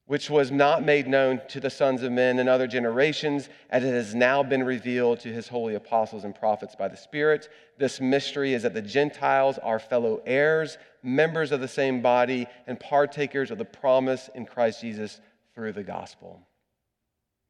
which 0.07 0.29
was 0.29 0.51
not 0.51 0.85
made 0.85 1.07
known 1.07 1.41
to 1.47 1.59
the 1.59 1.69
sons 1.69 2.03
of 2.03 2.11
men 2.11 2.37
in 2.37 2.47
other 2.47 2.67
generations, 2.67 3.49
as 3.71 3.83
it 3.83 3.91
has 3.91 4.13
now 4.13 4.43
been 4.43 4.63
revealed 4.63 5.19
to 5.19 5.33
his 5.33 5.47
holy 5.47 5.73
apostles 5.73 6.23
and 6.23 6.35
prophets 6.35 6.75
by 6.75 6.87
the 6.87 6.97
Spirit. 6.97 7.49
This 7.79 7.99
mystery 7.99 8.53
is 8.53 8.63
that 8.63 8.75
the 8.75 8.83
Gentiles 8.83 9.57
are 9.57 9.79
fellow 9.79 10.21
heirs, 10.25 10.77
members 11.01 11.51
of 11.51 11.59
the 11.59 11.67
same 11.67 12.01
body, 12.01 12.45
and 12.67 12.79
partakers 12.79 13.49
of 13.49 13.57
the 13.57 13.65
promise 13.65 14.29
in 14.35 14.45
Christ 14.45 14.81
Jesus 14.81 15.19
through 15.55 15.73
the 15.73 15.83
gospel. 15.83 16.39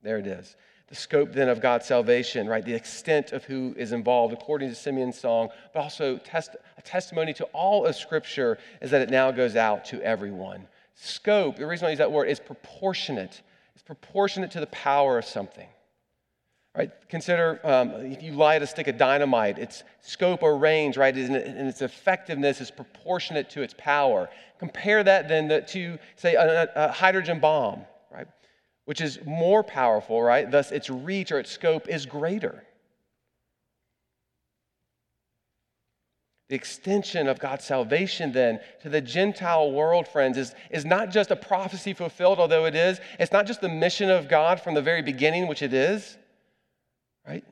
There 0.02 0.17
it 0.17 0.28
is. 0.28 0.56
The 0.88 0.95
scope 0.95 1.34
then 1.34 1.50
of 1.50 1.62
God's 1.62 1.88
salvation, 1.88 2.48
right? 2.48 2.63
The 2.63 2.76
extent 2.76 3.32
of 3.32 3.43
who 3.43 3.74
is 3.76 3.91
involved, 3.91 4.34
according 4.34 4.69
to 4.69 4.76
Simeon's 4.76 5.19
song, 5.19 5.50
but 5.74 5.80
also 5.80 6.17
test, 6.17 6.56
a 6.78 6.82
testimony 6.82 7.34
to 7.34 7.45
all 7.45 7.86
of 7.86 7.95
Scripture 7.95 8.60
is 8.82 8.91
that 8.91 9.02
it 9.02 9.10
now 9.10 9.32
goes 9.32 9.56
out 9.56 9.86
to 9.86 10.02
everyone 10.02 10.67
Scope, 10.95 11.58
the 11.58 11.67
reason 11.67 11.88
I 11.88 11.89
use 11.89 12.00
that 12.00 12.12
word, 12.12 12.30
is 12.30 12.39
proportionate. 12.39 13.41
It's 13.74 13.84
proportionate 13.84 14.52
to 14.52 14.62
the 14.62 14.67
power 14.67 15.17
of 15.17 15.26
something. 15.26 15.67
Right? 16.76 16.91
Consider 17.10 17.60
um, 17.63 17.91
if 18.06 18.21
you 18.21 18.34
light 18.34 18.62
a 18.62 18.67
stick 18.67 18.88
of 18.88 18.98
dynamite, 18.98 19.58
its 19.58 19.84
scope 20.02 20.43
or 20.43 20.58
range, 20.58 20.98
right, 20.98 21.15
and 21.15 21.36
its 21.36 21.82
effectiveness 21.82 22.60
is 22.60 22.69
proportionate 22.69 23.50
to 23.52 23.62
its 23.62 23.74
power. 23.78 24.30
Compare 24.60 25.04
that 25.04 25.30
then 25.30 25.48
to, 25.67 25.98
say, 26.15 26.36
a, 26.36 26.69
a 26.76 26.91
hydrogen 26.91 27.39
bomb, 27.39 27.86
which 28.86 29.02
is 29.02 29.19
more 29.26 29.63
powerful, 29.63 30.21
right? 30.21 30.50
Thus, 30.50 30.71
its 30.71 30.89
reach 30.89 31.32
or 31.32 31.39
its 31.39 31.52
scope 31.52 31.88
is 31.88 32.06
greater. 32.06 32.63
The 36.50 36.56
extension 36.56 37.28
of 37.28 37.39
God's 37.39 37.65
salvation, 37.65 38.32
then, 38.32 38.60
to 38.84 38.89
the 38.89 39.02
Gentile 39.02 39.71
world, 39.71 40.08
friends, 40.08 40.38
is, 40.38 40.54
is 40.69 40.86
not 40.86 41.10
just 41.10 41.32
a 41.32 41.36
prophecy 41.36 41.93
fulfilled, 41.93 42.38
although 42.38 42.65
it 42.65 42.76
is. 42.76 43.00
It's 43.19 43.32
not 43.32 43.48
just 43.48 43.62
the 43.62 43.69
mission 43.69 44.12
of 44.12 44.30
God 44.30 44.62
from 44.62 44.76
the 44.76 44.82
very 44.82 45.02
beginning, 45.02 45.48
which 45.48 45.63
it 45.63 45.74
is, 45.74 46.17
right? 47.28 47.43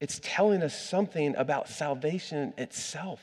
It's 0.00 0.20
telling 0.22 0.62
us 0.62 0.78
something 0.78 1.34
about 1.36 1.68
salvation 1.68 2.52
itself. 2.58 3.22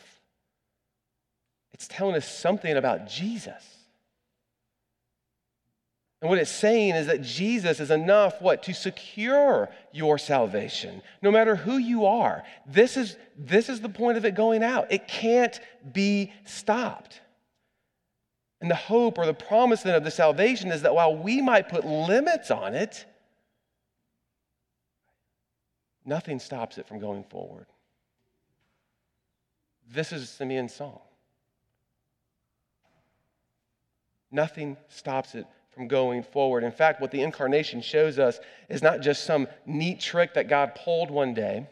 It's 1.73 1.87
telling 1.87 2.15
us 2.15 2.27
something 2.27 2.75
about 2.75 3.07
Jesus. 3.07 3.78
And 6.21 6.29
what 6.29 6.37
it's 6.37 6.51
saying 6.51 6.95
is 6.95 7.07
that 7.07 7.21
Jesus 7.21 7.79
is 7.79 7.91
enough, 7.91 8.41
what? 8.41 8.63
To 8.63 8.73
secure 8.73 9.69
your 9.93 10.17
salvation, 10.17 11.01
no 11.21 11.31
matter 11.31 11.55
who 11.55 11.77
you 11.77 12.05
are. 12.05 12.43
This 12.65 12.97
is, 12.97 13.15
this 13.37 13.69
is 13.69 13.79
the 13.79 13.89
point 13.89 14.17
of 14.17 14.25
it 14.25 14.35
going 14.35 14.61
out. 14.61 14.91
It 14.91 15.07
can't 15.07 15.57
be 15.93 16.33
stopped. 16.43 17.21
And 18.59 18.69
the 18.69 18.75
hope 18.75 19.17
or 19.17 19.25
the 19.25 19.33
promise 19.33 19.83
then 19.83 19.95
of 19.95 20.03
the 20.03 20.11
salvation 20.11 20.71
is 20.71 20.81
that 20.81 20.93
while 20.93 21.15
we 21.15 21.41
might 21.41 21.69
put 21.69 21.85
limits 21.85 22.51
on 22.51 22.75
it, 22.75 23.05
nothing 26.03 26.39
stops 26.39 26.77
it 26.77 26.85
from 26.85 26.99
going 26.99 27.23
forward. 27.23 27.67
This 29.89 30.11
is 30.11 30.29
Simeon's 30.29 30.75
song. 30.75 30.99
Nothing 34.29 34.75
stops 34.89 35.33
it 35.33 35.47
from 35.79 35.87
going 35.87 36.23
forward. 36.23 36.65
In 36.65 36.73
fact, 36.73 36.99
what 36.99 37.09
the 37.09 37.21
incarnation 37.21 37.79
shows 37.79 38.19
us 38.19 38.41
is 38.67 38.81
not 38.81 38.99
just 38.99 39.23
some 39.23 39.47
neat 39.65 40.01
trick 40.01 40.33
that 40.33 40.49
God 40.49 40.75
pulled 40.75 41.09
one 41.09 41.33
day. 41.33 41.69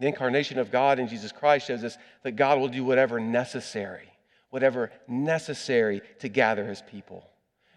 The 0.00 0.08
incarnation 0.08 0.58
of 0.58 0.72
God 0.72 0.98
in 0.98 1.06
Jesus 1.06 1.30
Christ 1.30 1.68
shows 1.68 1.84
us 1.84 1.96
that 2.24 2.32
God 2.32 2.58
will 2.58 2.66
do 2.66 2.82
whatever 2.82 3.20
necessary, 3.20 4.10
whatever 4.48 4.90
necessary 5.06 6.02
to 6.18 6.28
gather 6.28 6.66
his 6.66 6.82
people. 6.82 7.24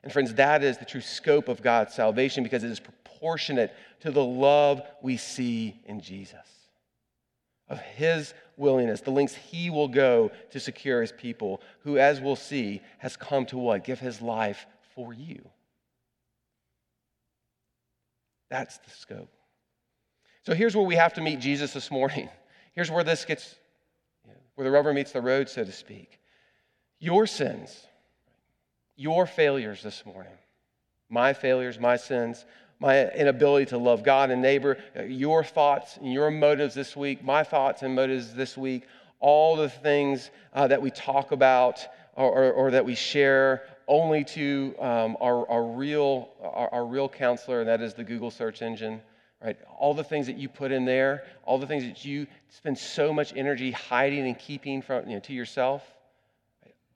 And 0.02 0.12
friends, 0.12 0.34
that 0.34 0.64
is 0.64 0.80
the 0.80 0.86
true 0.86 1.02
scope 1.02 1.50
of 1.50 1.62
God's 1.62 1.94
salvation 1.94 2.42
because 2.44 2.64
it 2.64 2.72
is 2.72 2.80
proportionate 2.80 3.76
to 4.00 4.10
the 4.10 4.26
love 4.26 4.82
we 5.04 5.18
see 5.18 5.80
in 5.86 6.02
Jesus, 6.02 6.48
of 7.70 7.80
his 7.80 8.34
willingness, 8.58 9.02
the 9.02 9.12
lengths 9.12 9.36
he 9.36 9.70
will 9.70 9.88
go 9.88 10.32
to 10.52 10.60
secure 10.60 11.02
his 11.02 11.12
people, 11.12 11.62
who, 11.84 11.98
as 11.98 12.22
we'll 12.22 12.36
see, 12.36 12.82
has 13.00 13.16
come 13.16 13.46
to 13.48 13.58
what? 13.58 13.84
Give 13.84 14.00
his 14.00 14.22
life 14.22 14.66
for 14.96 15.14
you. 15.14 15.42
That's 18.50 18.78
the 18.78 18.92
scope. 18.92 19.30
So 20.46 20.54
here's 20.54 20.76
where 20.76 20.86
we 20.86 20.96
have 20.96 21.14
to 21.14 21.22
meet 21.22 21.40
Jesus 21.40 21.74
this 21.74 21.90
morning. 21.90 22.30
Here's 22.74 22.90
where 22.90 23.04
this 23.04 23.24
gets, 23.24 23.54
where 24.56 24.66
the 24.66 24.72
rubber 24.72 24.94
meets 24.94 25.12
the 25.12 25.22
road, 25.22 25.48
so 25.48 25.64
to 25.64 25.72
speak. 25.72 26.20
Your 27.00 27.28
sins, 27.28 27.86
your 28.96 29.28
failures 29.28 29.84
this 29.84 30.04
morning, 30.08 30.34
my 31.08 31.34
failures, 31.34 31.80
my 31.80 31.98
sins, 31.98 32.46
my 32.84 33.10
inability 33.12 33.66
to 33.68 33.78
love 33.78 34.04
God 34.04 34.30
and 34.30 34.42
neighbor, 34.42 34.78
your 35.08 35.42
thoughts 35.42 35.96
and 35.96 36.12
your 36.12 36.30
motives 36.30 36.76
this 36.76 36.98
week, 36.98 37.24
my 37.24 37.42
thoughts 37.42 37.82
and 37.82 37.96
motives 37.96 38.34
this 38.34 38.58
week, 38.58 38.84
all 39.22 39.56
the 39.56 39.70
things 39.70 40.32
uh, 40.54 40.68
that 40.68 40.82
we 40.82 40.92
talk 40.92 41.32
about 41.32 41.80
or, 42.16 42.30
or, 42.30 42.52
or, 42.52 42.72
that 42.72 42.84
we 42.84 42.94
share 42.94 43.64
only 43.88 44.26
to 44.26 44.76
um, 44.80 45.16
our, 45.22 45.50
our, 45.50 45.64
real, 45.64 46.30
our, 46.42 46.68
our 46.74 46.86
real 46.86 47.08
counselor, 47.08 47.62
and 47.62 47.70
that 47.70 47.82
is 47.82 47.94
the 47.94 48.04
Google 48.04 48.30
search 48.30 48.62
engine. 48.62 49.02
Right? 49.42 49.58
All 49.80 49.94
the 49.94 50.04
things 50.04 50.28
that 50.28 50.38
you 50.38 50.50
put 50.50 50.74
in 50.74 50.84
there, 50.84 51.24
all 51.46 51.58
the 51.58 51.66
things 51.66 51.84
that 51.86 52.04
you 52.04 52.28
spend 52.50 52.78
so 52.78 53.14
much 53.14 53.34
energy 53.34 53.72
hiding 53.72 54.28
and 54.28 54.38
keeping 54.38 54.82
from 54.82 55.08
you 55.08 55.16
know, 55.16 55.20
to 55.22 55.34
yourself, 55.34 55.84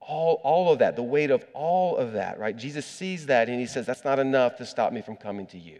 all, 0.08 0.40
all 0.44 0.72
of 0.72 0.80
that, 0.80 0.96
the 0.96 1.04
weight 1.04 1.32
of 1.32 1.46
all 1.54 1.98
of 1.98 2.14
that, 2.14 2.40
right? 2.40 2.56
Jesus 2.56 2.86
sees 2.86 3.28
that 3.28 3.50
and 3.50 3.60
he 3.60 3.68
says, 3.68 3.86
That's 3.86 4.06
not 4.06 4.20
enough 4.20 4.58
to 4.58 4.66
stop 4.66 4.94
me 4.94 5.02
from 5.02 5.18
coming 5.18 5.46
to 5.48 5.60
you. 5.60 5.80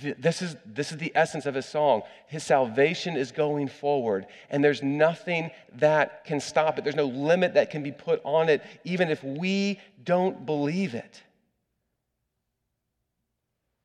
This 0.00 0.40
is, 0.40 0.56
this 0.64 0.92
is 0.92 0.98
the 0.98 1.12
essence 1.14 1.44
of 1.44 1.54
his 1.54 1.66
song. 1.66 2.02
His 2.26 2.42
salvation 2.42 3.16
is 3.16 3.32
going 3.32 3.68
forward, 3.68 4.26
and 4.48 4.64
there's 4.64 4.82
nothing 4.82 5.50
that 5.74 6.24
can 6.24 6.40
stop 6.40 6.78
it. 6.78 6.84
There's 6.84 6.96
no 6.96 7.04
limit 7.04 7.52
that 7.54 7.70
can 7.70 7.82
be 7.82 7.92
put 7.92 8.22
on 8.24 8.48
it, 8.48 8.62
even 8.84 9.10
if 9.10 9.22
we 9.22 9.78
don't 10.02 10.46
believe 10.46 10.94
it. 10.94 11.22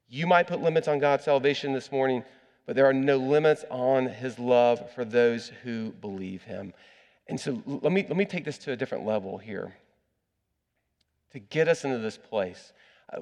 You 0.08 0.26
might 0.26 0.48
put 0.48 0.62
limits 0.62 0.88
on 0.88 1.00
God's 1.00 1.26
salvation 1.26 1.74
this 1.74 1.92
morning, 1.92 2.24
but 2.66 2.78
there 2.78 2.86
are 2.86 2.94
no 2.94 3.18
limits 3.18 3.66
on 3.70 4.06
his 4.06 4.40
love 4.40 4.90
for 4.94 5.04
those 5.04 5.52
who 5.64 5.92
believe 5.92 6.44
him. 6.44 6.74
And 7.28 7.40
so 7.40 7.62
let 7.66 7.92
me, 7.92 8.06
let 8.08 8.18
me 8.18 8.26
take 8.26 8.46
this 8.46 8.58
to 8.60 8.72
a 8.72 8.76
different 8.76 9.06
level 9.06 9.38
here 9.38 9.74
to 11.32 11.40
get 11.40 11.68
us 11.68 11.84
into 11.84 12.00
this 12.00 12.18
place. 12.18 12.74
Uh, 13.12 13.22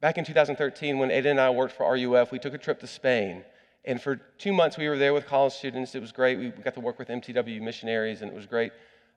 back 0.00 0.18
in 0.18 0.24
2013, 0.24 0.98
when 0.98 1.10
Ada 1.10 1.30
and 1.30 1.40
I 1.40 1.50
worked 1.50 1.74
for 1.74 1.90
RUF, 1.90 2.32
we 2.32 2.38
took 2.38 2.54
a 2.54 2.58
trip 2.58 2.80
to 2.80 2.86
Spain. 2.86 3.44
And 3.84 4.00
for 4.00 4.16
two 4.16 4.52
months, 4.52 4.78
we 4.78 4.88
were 4.88 4.96
there 4.96 5.12
with 5.12 5.26
college 5.26 5.52
students. 5.52 5.94
It 5.94 6.00
was 6.00 6.12
great. 6.12 6.38
We 6.38 6.48
got 6.48 6.74
to 6.74 6.80
work 6.80 6.98
with 6.98 7.08
MTW 7.08 7.60
missionaries, 7.60 8.22
and 8.22 8.30
it 8.30 8.34
was 8.34 8.46
great. 8.46 8.72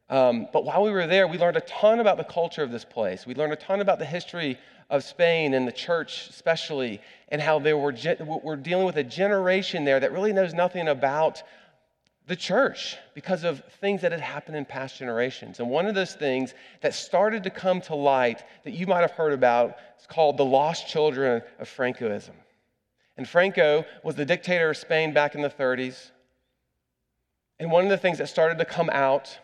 Um, 0.09 0.47
but 0.51 0.65
while 0.65 0.83
we 0.83 0.91
were 0.91 1.07
there, 1.07 1.27
we 1.27 1.37
learned 1.37 1.57
a 1.57 1.61
ton 1.61 1.99
about 1.99 2.17
the 2.17 2.23
culture 2.23 2.63
of 2.63 2.71
this 2.71 2.85
place. 2.85 3.25
We 3.25 3.35
learned 3.35 3.53
a 3.53 3.57
ton 3.57 3.81
about 3.81 3.99
the 3.99 4.05
history 4.05 4.57
of 4.89 5.03
Spain 5.03 5.53
and 5.53 5.67
the 5.67 5.71
church, 5.71 6.29
especially, 6.29 7.01
and 7.29 7.41
how 7.41 7.59
they 7.59 7.73
were, 7.73 7.93
we're 8.43 8.55
dealing 8.55 8.85
with 8.85 8.95
a 8.95 9.03
generation 9.03 9.83
there 9.83 9.99
that 9.99 10.13
really 10.13 10.31
knows 10.31 10.53
nothing 10.53 10.87
about 10.87 11.43
the 12.27 12.35
church 12.35 12.97
because 13.13 13.45
of 13.45 13.63
things 13.79 14.01
that 14.01 14.11
had 14.11 14.19
happened 14.19 14.57
in 14.57 14.65
past 14.65 14.99
generations. 14.99 15.59
And 15.59 15.69
one 15.69 15.87
of 15.87 15.95
those 15.95 16.13
things 16.13 16.53
that 16.81 16.93
started 16.93 17.43
to 17.43 17.49
come 17.49 17.79
to 17.81 17.95
light 17.95 18.43
that 18.65 18.71
you 18.71 18.85
might 18.85 18.99
have 18.99 19.11
heard 19.11 19.31
about 19.31 19.77
is 19.99 20.05
called 20.05 20.37
the 20.37 20.45
lost 20.45 20.87
children 20.87 21.41
of 21.57 21.69
Francoism. 21.69 22.33
And 23.15 23.27
Franco 23.27 23.85
was 24.03 24.15
the 24.15 24.25
dictator 24.25 24.69
of 24.69 24.77
Spain 24.77 25.13
back 25.13 25.35
in 25.35 25.41
the 25.41 25.49
30s. 25.49 26.11
And 27.59 27.71
one 27.71 27.85
of 27.85 27.89
the 27.89 27.97
things 27.97 28.17
that 28.17 28.27
started 28.27 28.57
to 28.57 28.65
come 28.65 28.89
out 28.91 29.39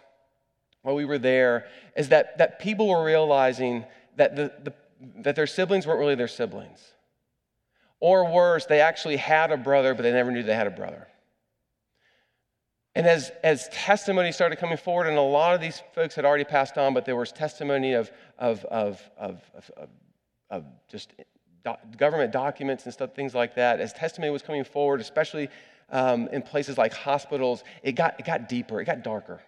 while 0.81 0.93
we 0.93 1.05
were 1.05 1.17
there 1.17 1.65
is 1.95 2.09
that, 2.09 2.37
that 2.37 2.59
people 2.59 2.89
were 2.89 3.03
realizing 3.03 3.85
that, 4.17 4.35
the, 4.35 4.51
the, 4.61 4.73
that 5.21 5.37
their 5.37 5.47
siblings 5.47 5.87
weren't 5.87 5.99
really 5.99 6.15
their 6.15 6.27
siblings. 6.27 6.81
Or 8.01 8.29
worse, 8.29 8.65
they 8.65 8.81
actually 8.81 9.15
had 9.15 9.53
a 9.53 9.57
brother, 9.57 9.93
but 9.93 10.03
they 10.03 10.11
never 10.11 10.29
knew 10.29 10.43
they 10.43 10.53
had 10.53 10.67
a 10.67 10.71
brother. 10.71 11.07
And 12.95 13.07
as, 13.07 13.31
as 13.43 13.69
testimony 13.69 14.31
started 14.31 14.57
coming 14.57 14.77
forward, 14.77 15.07
and 15.07 15.17
a 15.17 15.21
lot 15.21 15.55
of 15.55 15.61
these 15.61 15.81
folks 15.95 16.13
had 16.13 16.25
already 16.25 16.43
passed 16.43 16.77
on, 16.77 16.93
but 16.93 17.05
there 17.05 17.15
was 17.15 17.31
testimony 17.31 17.93
of, 17.93 18.11
of, 18.37 18.63
of, 18.65 19.01
of, 19.17 19.41
of, 20.51 20.65
just 20.87 21.13
government 21.97 22.31
documents 22.31 22.83
and 22.83 22.93
stuff, 22.93 23.15
things 23.15 23.33
like 23.33 23.55
that. 23.55 23.79
As 23.79 23.93
testimony 23.93 24.31
was 24.31 24.43
coming 24.43 24.63
forward, 24.63 25.01
especially 25.01 25.49
um, 25.89 26.27
in 26.27 26.43
places 26.43 26.77
like 26.77 26.93
hospitals, 26.93 27.63
it 27.81 27.93
got, 27.93 28.19
it 28.19 28.25
got 28.25 28.47
deeper, 28.47 28.79
it 28.79 28.85
got 28.85 29.03
darker. 29.03 29.41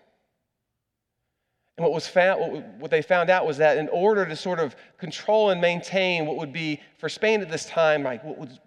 And 1.78 1.84
what, 1.84 1.94
was 1.94 2.08
found, 2.08 2.80
what 2.80 2.90
they 2.90 3.02
found 3.02 3.30
out 3.30 3.46
was 3.46 3.58
that 3.58 3.78
in 3.78 3.90
order 3.90 4.26
to 4.26 4.36
sort 4.36 4.60
of 4.60 4.76
control 4.98 5.52
and 5.52 5.62
maintain 5.62 6.26
what 6.26 6.38
would 6.38 6.54
be, 6.54 6.80
for 6.98 7.10
Spain 7.10 7.42
at 7.42 7.52
this 7.52 7.66
time, 7.66 8.02
like 8.02 8.24
what 8.24 8.38
was 8.38 8.60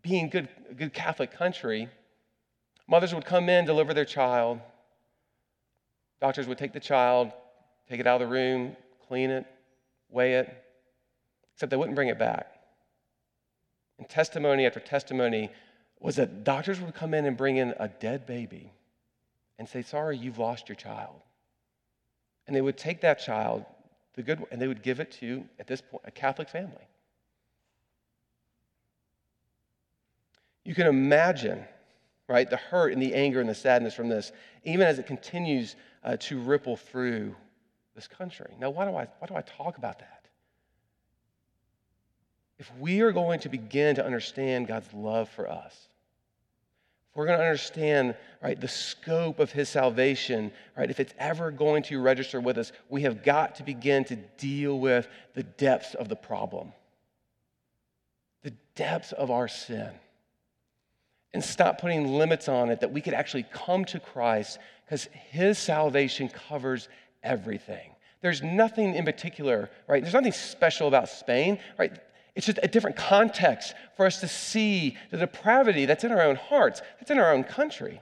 being 0.00 0.30
good, 0.30 0.48
a 0.70 0.74
good 0.74 0.94
Catholic 0.94 1.32
country, 1.32 1.88
Mothers 2.88 3.14
would 3.14 3.24
come 3.24 3.48
in, 3.48 3.64
deliver 3.64 3.94
their 3.94 4.04
child. 4.04 4.60
Doctors 6.20 6.46
would 6.46 6.58
take 6.58 6.72
the 6.72 6.80
child, 6.80 7.32
take 7.88 8.00
it 8.00 8.06
out 8.06 8.20
of 8.20 8.28
the 8.28 8.32
room, 8.32 8.76
clean 9.08 9.30
it, 9.30 9.46
weigh 10.08 10.34
it, 10.34 10.64
except 11.54 11.70
they 11.70 11.76
wouldn't 11.76 11.96
bring 11.96 12.08
it 12.08 12.18
back. 12.18 12.46
And 13.98 14.08
testimony 14.08 14.66
after 14.66 14.80
testimony 14.80 15.50
was 16.00 16.16
that 16.16 16.44
doctors 16.44 16.80
would 16.80 16.94
come 16.94 17.14
in 17.14 17.24
and 17.24 17.36
bring 17.36 17.56
in 17.56 17.74
a 17.78 17.88
dead 17.88 18.26
baby 18.26 18.72
and 19.58 19.68
say, 19.68 19.82
Sorry, 19.82 20.16
you've 20.16 20.38
lost 20.38 20.68
your 20.68 20.76
child. 20.76 21.20
And 22.46 22.56
they 22.56 22.60
would 22.60 22.76
take 22.76 23.00
that 23.02 23.20
child, 23.20 23.64
the 24.14 24.22
good, 24.22 24.40
one, 24.40 24.48
and 24.50 24.60
they 24.60 24.66
would 24.66 24.82
give 24.82 24.98
it 24.98 25.12
to, 25.20 25.44
at 25.60 25.68
this 25.68 25.80
point, 25.80 26.02
a 26.04 26.10
Catholic 26.10 26.48
family. 26.48 26.88
You 30.64 30.74
can 30.74 30.86
imagine 30.86 31.64
right? 32.28 32.48
The 32.48 32.56
hurt 32.56 32.92
and 32.92 33.02
the 33.02 33.14
anger 33.14 33.40
and 33.40 33.48
the 33.48 33.54
sadness 33.54 33.94
from 33.94 34.08
this, 34.08 34.32
even 34.64 34.86
as 34.86 34.98
it 34.98 35.06
continues 35.06 35.76
uh, 36.04 36.16
to 36.20 36.38
ripple 36.40 36.76
through 36.76 37.34
this 37.94 38.06
country. 38.06 38.52
Now, 38.58 38.70
why 38.70 38.84
do, 38.86 38.96
I, 38.96 39.06
why 39.18 39.26
do 39.26 39.34
I 39.34 39.42
talk 39.42 39.78
about 39.78 39.98
that? 39.98 40.28
If 42.58 42.70
we 42.78 43.00
are 43.00 43.12
going 43.12 43.40
to 43.40 43.48
begin 43.48 43.96
to 43.96 44.04
understand 44.04 44.68
God's 44.68 44.92
love 44.92 45.28
for 45.28 45.50
us, 45.50 45.88
if 47.12 47.16
we're 47.16 47.26
going 47.26 47.38
to 47.38 47.44
understand 47.44 48.14
right 48.42 48.58
the 48.58 48.68
scope 48.68 49.38
of 49.38 49.52
his 49.52 49.68
salvation 49.68 50.50
right 50.78 50.88
if 50.88 50.98
it's 50.98 51.12
ever 51.18 51.50
going 51.50 51.82
to 51.82 52.00
register 52.00 52.40
with 52.40 52.56
us 52.56 52.72
we 52.88 53.02
have 53.02 53.22
got 53.22 53.56
to 53.56 53.62
begin 53.62 54.02
to 54.04 54.16
deal 54.38 54.78
with 54.78 55.06
the 55.34 55.42
depths 55.42 55.92
of 55.92 56.08
the 56.08 56.16
problem 56.16 56.72
the 58.42 58.54
depths 58.74 59.12
of 59.12 59.30
our 59.30 59.46
sin 59.46 59.90
and 61.34 61.42
stop 61.42 61.80
putting 61.80 62.06
limits 62.06 62.48
on 62.48 62.70
it, 62.70 62.80
that 62.80 62.92
we 62.92 63.00
could 63.00 63.14
actually 63.14 63.44
come 63.52 63.84
to 63.86 63.98
Christ 64.00 64.58
because 64.84 65.08
his 65.30 65.58
salvation 65.58 66.28
covers 66.28 66.88
everything. 67.22 67.90
There's 68.20 68.42
nothing 68.42 68.94
in 68.94 69.04
particular, 69.04 69.70
right? 69.88 70.02
There's 70.02 70.14
nothing 70.14 70.32
special 70.32 70.88
about 70.88 71.08
Spain, 71.08 71.58
right? 71.78 71.92
It's 72.34 72.46
just 72.46 72.58
a 72.62 72.68
different 72.68 72.96
context 72.96 73.74
for 73.96 74.06
us 74.06 74.20
to 74.20 74.28
see 74.28 74.96
the 75.10 75.18
depravity 75.18 75.86
that's 75.86 76.04
in 76.04 76.12
our 76.12 76.22
own 76.22 76.36
hearts, 76.36 76.80
that's 76.98 77.10
in 77.10 77.18
our 77.18 77.32
own 77.32 77.44
country. 77.44 78.00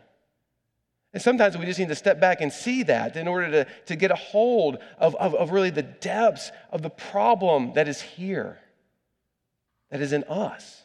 And 1.12 1.22
sometimes 1.22 1.58
we 1.58 1.66
just 1.66 1.80
need 1.80 1.88
to 1.88 1.96
step 1.96 2.20
back 2.20 2.40
and 2.40 2.52
see 2.52 2.84
that 2.84 3.16
in 3.16 3.26
order 3.26 3.50
to, 3.50 3.66
to 3.86 3.96
get 3.96 4.12
a 4.12 4.16
hold 4.16 4.78
of, 4.98 5.16
of, 5.16 5.34
of 5.34 5.50
really 5.50 5.70
the 5.70 5.82
depths 5.82 6.52
of 6.70 6.82
the 6.82 6.90
problem 6.90 7.72
that 7.74 7.88
is 7.88 8.00
here, 8.00 8.60
that 9.90 10.00
is 10.00 10.12
in 10.12 10.22
us. 10.24 10.82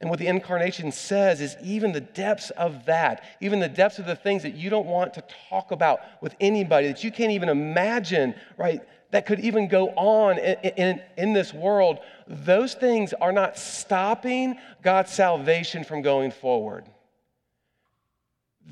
And 0.00 0.08
what 0.08 0.18
the 0.18 0.28
incarnation 0.28 0.92
says 0.92 1.42
is 1.42 1.56
even 1.62 1.92
the 1.92 2.00
depths 2.00 2.50
of 2.50 2.86
that, 2.86 3.22
even 3.40 3.60
the 3.60 3.68
depths 3.68 3.98
of 3.98 4.06
the 4.06 4.16
things 4.16 4.42
that 4.44 4.54
you 4.54 4.70
don't 4.70 4.86
want 4.86 5.12
to 5.14 5.24
talk 5.50 5.72
about 5.72 6.00
with 6.22 6.34
anybody, 6.40 6.86
that 6.86 7.04
you 7.04 7.12
can't 7.12 7.32
even 7.32 7.50
imagine, 7.50 8.34
right, 8.56 8.80
that 9.10 9.26
could 9.26 9.40
even 9.40 9.68
go 9.68 9.88
on 9.90 10.38
in, 10.38 10.56
in, 10.76 11.02
in 11.18 11.32
this 11.34 11.52
world, 11.52 11.98
those 12.26 12.74
things 12.74 13.12
are 13.12 13.32
not 13.32 13.58
stopping 13.58 14.56
God's 14.82 15.12
salvation 15.12 15.84
from 15.84 16.00
going 16.00 16.30
forward. 16.30 16.86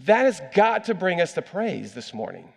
That 0.05 0.25
has 0.25 0.41
got 0.55 0.85
to 0.85 0.95
bring 0.95 1.21
us 1.21 1.35
to 1.35 1.43
praise 1.43 1.93
this 1.93 2.15
morning. 2.15 2.49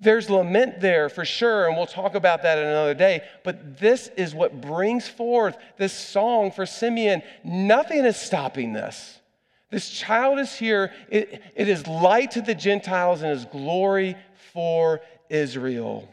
There's 0.00 0.28
lament 0.28 0.80
there 0.80 1.08
for 1.08 1.24
sure, 1.24 1.68
and 1.68 1.76
we'll 1.76 1.86
talk 1.86 2.14
about 2.14 2.42
that 2.42 2.58
another 2.58 2.94
day. 2.94 3.22
But 3.44 3.78
this 3.78 4.10
is 4.16 4.34
what 4.34 4.60
brings 4.60 5.08
forth 5.08 5.56
this 5.78 5.92
song 5.92 6.50
for 6.50 6.66
Simeon. 6.66 7.22
Nothing 7.44 8.04
is 8.04 8.16
stopping 8.16 8.72
this. 8.72 9.20
This 9.70 9.88
child 9.88 10.38
is 10.38 10.54
here. 10.54 10.92
It, 11.08 11.42
it 11.54 11.68
is 11.68 11.86
light 11.86 12.32
to 12.32 12.42
the 12.42 12.54
Gentiles 12.54 13.22
and 13.22 13.32
is 13.32 13.44
glory 13.46 14.16
for 14.52 15.00
Israel. 15.28 16.08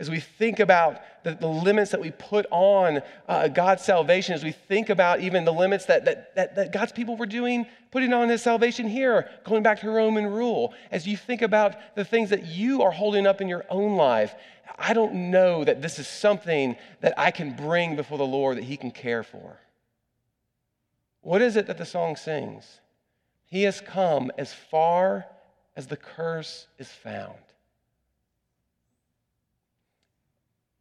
As 0.00 0.08
we 0.08 0.18
think 0.18 0.58
about 0.58 1.02
the, 1.24 1.34
the 1.34 1.46
limits 1.46 1.90
that 1.90 2.00
we 2.00 2.10
put 2.10 2.46
on 2.50 3.02
uh, 3.28 3.48
God's 3.48 3.84
salvation, 3.84 4.34
as 4.34 4.42
we 4.42 4.50
think 4.50 4.88
about 4.88 5.20
even 5.20 5.44
the 5.44 5.52
limits 5.52 5.84
that, 5.84 6.06
that, 6.06 6.34
that, 6.34 6.56
that 6.56 6.72
God's 6.72 6.90
people 6.90 7.18
were 7.18 7.26
doing, 7.26 7.66
putting 7.90 8.14
on 8.14 8.30
His 8.30 8.42
salvation 8.42 8.88
here, 8.88 9.28
going 9.44 9.62
back 9.62 9.80
to 9.80 9.90
Roman 9.90 10.26
rule, 10.26 10.72
as 10.90 11.06
you 11.06 11.18
think 11.18 11.42
about 11.42 11.76
the 11.96 12.04
things 12.04 12.30
that 12.30 12.46
you 12.46 12.80
are 12.82 12.90
holding 12.90 13.26
up 13.26 13.42
in 13.42 13.48
your 13.48 13.66
own 13.68 13.96
life, 13.96 14.34
I 14.78 14.94
don't 14.94 15.30
know 15.30 15.64
that 15.64 15.82
this 15.82 15.98
is 15.98 16.08
something 16.08 16.76
that 17.02 17.12
I 17.18 17.30
can 17.30 17.54
bring 17.54 17.94
before 17.94 18.16
the 18.16 18.24
Lord 18.24 18.56
that 18.56 18.64
He 18.64 18.78
can 18.78 18.90
care 18.90 19.22
for. 19.22 19.60
What 21.20 21.42
is 21.42 21.56
it 21.56 21.66
that 21.66 21.76
the 21.76 21.84
song 21.84 22.16
sings? 22.16 22.80
He 23.44 23.64
has 23.64 23.82
come 23.82 24.32
as 24.38 24.54
far 24.54 25.26
as 25.76 25.88
the 25.88 25.98
curse 25.98 26.68
is 26.78 26.88
found. 26.88 27.36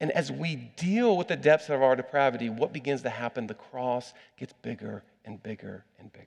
And 0.02 0.12
as 0.12 0.32
we 0.32 0.56
deal 0.56 1.18
with 1.18 1.28
the 1.28 1.36
depths 1.36 1.70
of 1.70 1.82
our 1.82 1.96
depravity, 1.96 2.50
what 2.50 2.72
begins 2.72 3.02
to 3.02 3.10
happen? 3.10 3.48
The 3.48 3.54
cross 3.54 4.14
gets 4.38 4.54
bigger 4.62 5.04
and 5.26 5.42
bigger 5.44 5.84
and 6.00 6.12
bigger. 6.12 6.26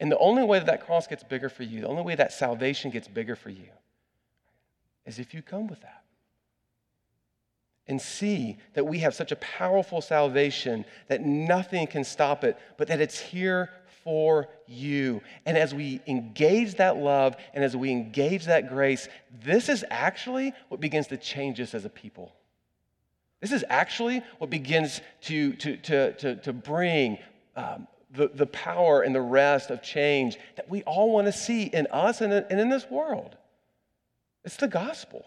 And 0.00 0.10
the 0.10 0.18
only 0.18 0.42
way 0.42 0.58
that 0.58 0.66
that 0.66 0.84
cross 0.84 1.06
gets 1.06 1.22
bigger 1.22 1.48
for 1.48 1.62
you, 1.62 1.82
the 1.82 1.86
only 1.86 2.02
way 2.02 2.16
that 2.16 2.32
salvation 2.32 2.90
gets 2.90 3.06
bigger 3.06 3.36
for 3.36 3.50
you, 3.50 3.68
is 5.06 5.20
if 5.20 5.32
you 5.32 5.42
come 5.42 5.68
with 5.68 5.80
that. 5.82 6.02
And 7.86 8.00
see 8.00 8.58
that 8.74 8.84
we 8.84 8.98
have 9.00 9.14
such 9.14 9.30
a 9.30 9.36
powerful 9.36 10.00
salvation 10.00 10.84
that 11.08 11.24
nothing 11.24 11.86
can 11.86 12.02
stop 12.02 12.42
it, 12.42 12.56
but 12.78 12.88
that 12.88 13.00
it's 13.00 13.18
here 13.18 13.70
for 14.04 14.48
you. 14.66 15.22
And 15.46 15.56
as 15.56 15.74
we 15.74 16.00
engage 16.06 16.76
that 16.76 16.96
love 16.96 17.36
and 17.54 17.62
as 17.64 17.76
we 17.76 17.90
engage 17.90 18.46
that 18.46 18.68
grace, 18.68 19.08
this 19.44 19.68
is 19.68 19.84
actually 19.90 20.52
what 20.68 20.80
begins 20.80 21.08
to 21.08 21.16
change 21.16 21.60
us 21.60 21.74
as 21.74 21.84
a 21.84 21.88
people. 21.90 22.34
This 23.40 23.52
is 23.52 23.64
actually 23.68 24.22
what 24.38 24.50
begins 24.50 25.00
to, 25.22 25.52
to, 25.54 25.76
to, 25.78 26.12
to, 26.12 26.36
to 26.36 26.52
bring 26.52 27.18
um, 27.56 27.88
the, 28.12 28.30
the 28.32 28.46
power 28.46 29.02
and 29.02 29.14
the 29.14 29.20
rest 29.20 29.70
of 29.70 29.82
change 29.82 30.38
that 30.56 30.68
we 30.68 30.82
all 30.82 31.12
want 31.12 31.26
to 31.26 31.32
see 31.32 31.64
in 31.64 31.86
us 31.90 32.20
and 32.20 32.32
in, 32.32 32.44
and 32.50 32.60
in 32.60 32.68
this 32.68 32.88
world. 32.88 33.36
It's 34.44 34.56
the 34.56 34.68
gospel. 34.68 35.24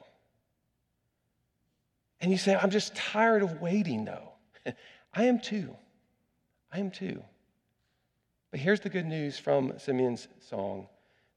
And 2.21 2.31
you 2.31 2.37
say, 2.37 2.55
I'm 2.55 2.69
just 2.69 2.95
tired 2.95 3.43
of 3.43 3.61
waiting, 3.61 4.05
though. 4.05 4.29
I 5.13 5.25
am 5.25 5.39
too. 5.39 5.75
I 6.71 6.79
am 6.79 6.91
too. 6.91 7.21
But 8.55 8.61
here's 8.61 8.79
the 8.79 8.89
good 8.89 9.05
news 9.05 9.37
from 9.37 9.73
Simeon's 9.77 10.29
song 10.39 10.87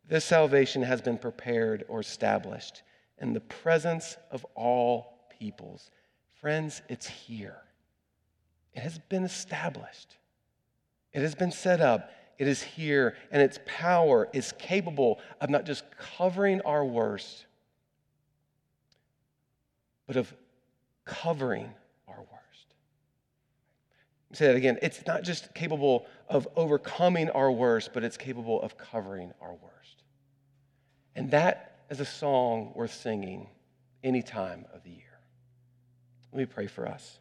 this 0.09 0.24
salvation 0.24 0.85
has 0.85 1.02
been 1.02 1.18
prepared 1.18 1.85
or 1.88 1.98
established 1.98 2.85
in 3.20 3.33
the 3.33 3.40
presence 3.40 4.16
of 4.31 4.46
all 4.54 5.26
peoples. 5.37 5.90
Friends, 6.40 6.81
it's 6.88 7.09
here. 7.09 7.57
It 8.72 8.83
has 8.85 9.00
been 9.00 9.24
established, 9.24 10.16
it 11.12 11.22
has 11.22 11.35
been 11.35 11.50
set 11.50 11.81
up. 11.81 12.12
It 12.38 12.46
is 12.46 12.62
here, 12.62 13.16
and 13.33 13.42
its 13.42 13.59
power 13.66 14.28
is 14.33 14.52
capable 14.57 15.18
of 15.40 15.50
not 15.50 15.66
just 15.66 15.83
covering 15.98 16.61
our 16.61 16.85
worst, 16.85 17.46
but 20.07 20.14
of 20.14 20.33
covering 21.04 21.74
say 24.32 24.46
that 24.48 24.56
again. 24.56 24.78
It's 24.82 25.06
not 25.06 25.22
just 25.22 25.54
capable 25.54 26.06
of 26.28 26.46
overcoming 26.56 27.30
our 27.30 27.50
worst, 27.50 27.90
but 27.94 28.04
it's 28.04 28.16
capable 28.16 28.60
of 28.60 28.76
covering 28.76 29.32
our 29.40 29.54
worst. 29.54 30.02
And 31.16 31.30
that 31.30 31.78
is 31.90 32.00
a 32.00 32.04
song 32.04 32.72
worth 32.74 32.92
singing 32.92 33.48
any 34.04 34.22
time 34.22 34.66
of 34.74 34.82
the 34.84 34.90
year. 34.90 35.18
Let 36.32 36.38
me 36.40 36.46
pray 36.46 36.66
for 36.66 36.86
us. 36.86 37.18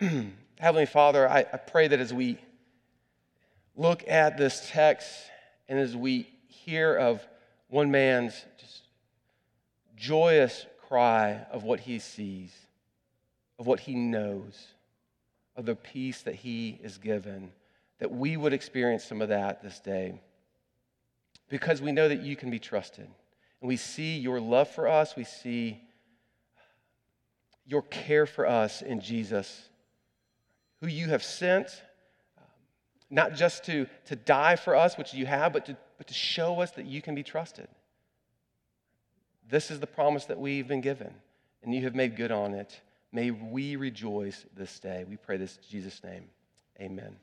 Heavenly 0.58 0.86
Father, 0.86 1.28
I, 1.28 1.40
I 1.40 1.56
pray 1.56 1.88
that 1.88 2.00
as 2.00 2.12
we 2.12 2.38
look 3.76 4.06
at 4.06 4.36
this 4.36 4.68
text 4.70 5.10
and 5.68 5.78
as 5.78 5.96
we 5.96 6.28
hear 6.48 6.94
of 6.94 7.26
one 7.68 7.90
man's 7.90 8.44
just 8.58 8.82
joyous 9.96 10.66
cry 10.86 11.46
of 11.50 11.62
what 11.62 11.80
he 11.80 11.98
sees, 11.98 12.54
of 13.58 13.66
what 13.66 13.80
he 13.80 13.94
knows, 13.94 14.66
of 15.60 15.66
the 15.66 15.76
peace 15.76 16.22
that 16.22 16.34
He 16.34 16.80
is 16.82 16.98
given, 16.98 17.52
that 17.98 18.10
we 18.10 18.36
would 18.36 18.52
experience 18.52 19.04
some 19.04 19.22
of 19.22 19.28
that 19.28 19.62
this 19.62 19.78
day. 19.78 20.20
Because 21.48 21.82
we 21.82 21.92
know 21.92 22.08
that 22.08 22.22
you 22.22 22.34
can 22.34 22.50
be 22.50 22.58
trusted. 22.58 23.06
And 23.60 23.68
we 23.68 23.76
see 23.76 24.18
your 24.18 24.40
love 24.40 24.68
for 24.70 24.88
us, 24.88 25.14
we 25.16 25.24
see 25.24 25.82
your 27.66 27.82
care 27.82 28.26
for 28.26 28.46
us 28.46 28.80
in 28.80 29.00
Jesus, 29.00 29.68
who 30.80 30.88
you 30.88 31.08
have 31.08 31.22
sent, 31.22 31.82
um, 32.38 32.44
not 33.10 33.34
just 33.34 33.62
to, 33.64 33.86
to 34.06 34.16
die 34.16 34.56
for 34.56 34.74
us, 34.74 34.96
which 34.96 35.12
you 35.12 35.26
have, 35.26 35.52
but 35.52 35.66
to, 35.66 35.76
but 35.98 36.06
to 36.08 36.14
show 36.14 36.60
us 36.60 36.70
that 36.72 36.86
you 36.86 37.02
can 37.02 37.14
be 37.14 37.22
trusted. 37.22 37.68
This 39.48 39.70
is 39.70 39.78
the 39.78 39.86
promise 39.86 40.24
that 40.24 40.40
we've 40.40 40.66
been 40.66 40.80
given, 40.80 41.12
and 41.62 41.74
you 41.74 41.82
have 41.82 41.94
made 41.94 42.16
good 42.16 42.32
on 42.32 42.54
it. 42.54 42.80
May 43.12 43.30
we 43.30 43.76
rejoice 43.76 44.46
this 44.56 44.78
day. 44.78 45.04
We 45.08 45.16
pray 45.16 45.36
this 45.36 45.56
in 45.56 45.62
Jesus' 45.68 46.02
name. 46.04 46.24
Amen. 46.80 47.16